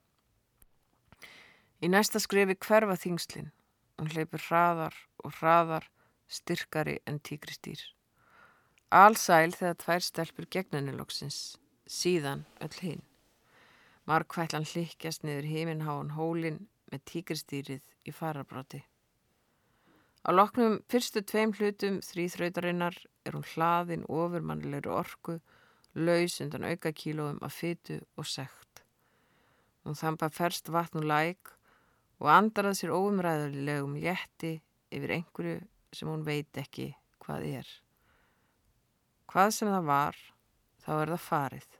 Í 1.82 1.90
næsta 1.90 2.22
skrefi 2.22 2.54
hverfa 2.54 2.94
þingslinn. 2.94 3.50
Hún 3.98 4.12
hleypur 4.12 4.44
hraðar 4.46 4.94
og 5.24 5.34
hraðar, 5.40 5.90
styrkari 6.28 7.00
en 7.06 7.18
tíkristýr. 7.18 7.82
Allsæl 8.94 9.50
þegar 9.50 9.78
tvær 9.82 10.04
stelpur 10.04 10.46
gegnaniloksins, 10.46 11.56
síðan 11.90 12.46
öll 12.62 12.78
hinn. 12.82 13.02
Markvætlan 14.06 14.68
hlikkjast 14.68 15.24
niður 15.26 15.50
heiminháan 15.50 16.14
hólinn 16.14 16.68
með 16.92 17.02
tíkristýrið 17.10 17.82
í 18.06 18.14
farabráti. 18.14 18.82
Á 20.26 20.30
loknum 20.34 20.80
fyrstu 20.90 21.22
tveim 21.22 21.52
hlutum 21.54 22.00
þrýþrautarinnar 22.02 22.96
er 23.26 23.36
hún 23.36 23.46
hlaðin 23.52 24.06
ofurmannilegri 24.10 24.90
orku, 24.90 25.38
laus 25.94 26.40
undan 26.42 26.66
auka 26.66 26.90
kílóum 26.92 27.38
af 27.46 27.54
fytu 27.60 28.00
og 28.18 28.26
sekt. 28.26 28.82
Hún 29.86 29.94
þampa 29.94 30.28
ferst 30.34 30.68
vatn 30.74 30.98
og 30.98 31.06
læk 31.06 31.52
og 32.18 32.30
andarað 32.32 32.80
sér 32.80 32.94
óumræðarlegum 32.96 33.94
létti 34.02 34.56
yfir 34.90 35.14
einhverju 35.20 35.60
sem 35.94 36.10
hún 36.10 36.26
veit 36.26 36.58
ekki 36.58 36.90
hvað 37.22 37.46
er. 37.60 37.68
Hvað 39.30 39.52
sem 39.54 39.70
það 39.70 39.90
var, 39.90 40.18
þá 40.82 40.90
er 40.96 41.14
það 41.14 41.26
farið. 41.30 41.75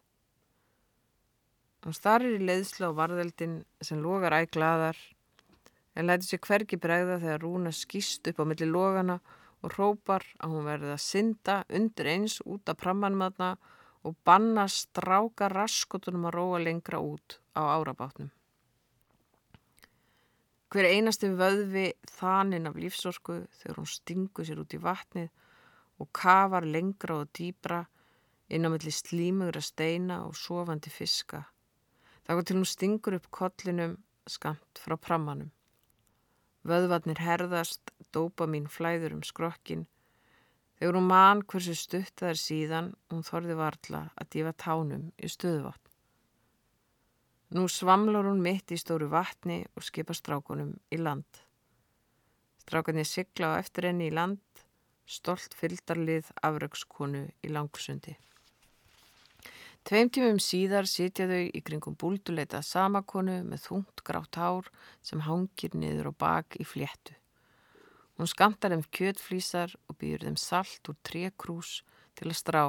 Hún 1.86 1.94
starir 1.94 2.32
í 2.34 2.42
leiðsla 2.42 2.88
á 2.90 2.98
varðeldin 2.98 3.60
sem 3.78 4.00
logar 4.02 4.34
æglaðar 4.34 4.98
en 5.94 6.08
læti 6.08 6.26
sér 6.26 6.40
hvergi 6.42 6.78
bregða 6.82 7.20
þegar 7.22 7.44
Rúna 7.44 7.70
skýst 7.70 8.26
upp 8.26 8.40
á 8.42 8.44
milli 8.50 8.66
logana 8.66 9.20
og 9.62 9.76
hrópar 9.76 10.26
að 10.42 10.56
hún 10.56 10.66
verði 10.66 10.90
að 10.96 11.04
synda 11.04 11.60
undir 11.78 12.10
eins 12.10 12.40
út 12.42 12.74
af 12.74 12.80
prammanmaðna 12.82 13.52
og 14.02 14.18
banna 14.26 14.66
stráka 14.66 15.46
raskotunum 15.54 16.26
að 16.26 16.36
róa 16.40 16.62
lengra 16.66 16.98
út 16.98 17.38
á 17.54 17.62
árabátnum. 17.78 18.34
Hver 20.66 20.90
einasti 20.90 21.30
vöðvi 21.30 21.88
þaninn 22.18 22.66
af 22.66 22.82
lífsorku 22.82 23.44
þegar 23.62 23.78
hún 23.78 23.92
stingur 23.94 24.50
sér 24.50 24.66
út 24.66 24.74
í 24.74 24.82
vatnið 24.82 25.30
og 26.02 26.10
kafar 26.10 26.66
lengra 26.66 27.22
og 27.22 27.30
dýbra 27.30 27.84
inn 28.50 28.66
á 28.66 28.74
milli 28.74 28.90
slímugra 28.90 29.62
steina 29.62 30.24
og 30.26 30.34
sofandi 30.34 30.90
fiska. 30.90 31.46
Går 32.26 32.42
til 32.42 32.56
hún 32.58 32.66
stingur 32.66 33.14
upp 33.14 33.26
kollinum 33.30 33.92
skamt 34.26 34.80
frá 34.82 34.96
prammanum. 34.98 35.52
Vöðvarnir 36.66 37.20
herðast, 37.22 37.92
dópa 38.10 38.48
mín 38.50 38.66
flæður 38.66 39.14
um 39.14 39.22
skrokkin. 39.22 39.84
Þegar 40.76 40.98
hún 40.98 41.06
man 41.06 41.42
hversu 41.46 41.76
stutt 41.78 42.18
það 42.18 42.32
er 42.32 42.40
síðan, 42.42 42.88
hún 43.12 43.22
þorði 43.22 43.56
varla 43.60 44.02
að 44.18 44.30
dífa 44.34 44.52
tánum 44.58 45.06
í 45.16 45.30
stöðuvatn. 45.30 45.92
Nú 47.54 47.68
svamlar 47.70 48.26
hún 48.26 48.42
mitt 48.42 48.74
í 48.74 48.80
stóru 48.82 49.06
vatni 49.06 49.62
og 49.78 49.86
skipa 49.86 50.16
strákunum 50.18 50.74
í 50.90 50.98
land. 50.98 51.42
Strákunni 52.66 53.06
sigla 53.06 53.54
á 53.54 53.62
eftir 53.62 53.86
henni 53.86 54.10
í 54.10 54.14
land, 54.18 54.42
stolt 55.06 55.54
fylgdarlið 55.54 56.34
afraugskonu 56.42 57.28
í 57.46 57.54
langsundi. 57.54 58.16
Tveim 59.86 60.08
tímum 60.10 60.40
síðar 60.42 60.88
sitja 60.90 61.28
þau 61.30 61.44
í 61.54 61.60
kringum 61.62 61.94
búlduleita 61.94 62.58
samakonu 62.66 63.36
með 63.46 63.60
þungt 63.68 64.00
grátt 64.02 64.34
hár 64.34 64.66
sem 65.06 65.20
hangir 65.22 65.76
niður 65.78 66.08
og 66.10 66.16
bak 66.18 66.56
í 66.58 66.64
fléttu. 66.66 67.14
Hún 68.18 68.26
skamtar 68.26 68.74
þeim 68.74 68.82
kjötflísar 68.90 69.76
og 69.86 69.98
býður 70.00 70.24
þeim 70.26 70.38
salt 70.42 70.90
úr 70.90 70.96
trekrús 71.06 71.70
til 72.18 72.32
að 72.32 72.38
strá 72.40 72.62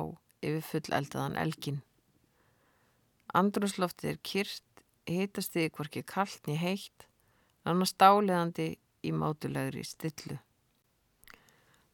yfir 0.46 0.68
full 0.68 0.94
eldaðan 1.00 1.40
elgin. 1.42 1.80
Andrúsloftið 3.34 4.12
er 4.12 4.22
kyrt, 4.22 4.86
hitast 5.10 5.58
þig 5.58 5.74
hvorki 5.74 6.06
kallt 6.06 6.46
niður 6.46 6.62
heitt, 6.68 7.08
nána 7.66 7.90
stáleðandi 7.90 8.70
í 9.02 9.16
mátulegri 9.16 9.82
stillu. 9.90 10.38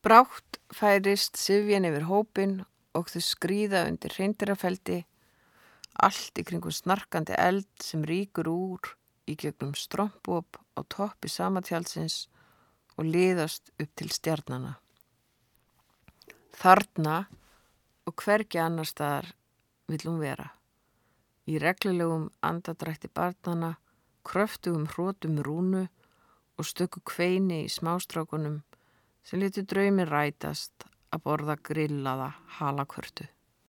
Brátt 0.04 0.60
færist 0.76 1.40
Sivjan 1.40 1.88
yfir 1.88 2.10
hópin 2.12 2.60
og 2.92 3.08
þau 3.08 3.24
skrýða 3.24 3.88
undir 3.88 4.20
reyndirrafeldi 4.20 5.00
allt 5.94 6.40
í 6.40 6.46
kringum 6.48 6.74
snarkandi 6.74 7.36
eld 7.38 7.70
sem 7.82 8.04
ríkur 8.08 8.50
úr 8.50 8.94
í 9.30 9.36
gegnum 9.40 9.74
strömbóp 9.78 10.58
á 10.78 10.82
toppi 10.90 11.30
samatjálsins 11.30 12.28
og 12.98 13.06
liðast 13.08 13.72
upp 13.80 13.92
til 13.96 14.10
stjarnana. 14.14 14.76
Þarna 16.54 17.24
og 18.08 18.16
hvergi 18.20 18.60
annar 18.62 18.90
staðar 18.90 19.32
viljum 19.90 20.20
vera. 20.22 20.50
Í 21.50 21.60
reglulegum 21.60 22.30
andadrætti 22.46 23.10
barnana, 23.12 23.76
kröftugum 24.24 24.88
hrótum 24.94 25.42
rúnu 25.44 25.88
og 26.58 26.68
stöku 26.68 27.02
kveini 27.04 27.64
í 27.66 27.72
smástrákunum 27.72 28.62
sem 29.28 29.42
litur 29.42 29.68
draumi 29.68 30.06
rætast 30.08 30.88
að 31.14 31.24
borða 31.26 31.58
grillaða 31.60 32.30
halakvörtu. 32.60 33.28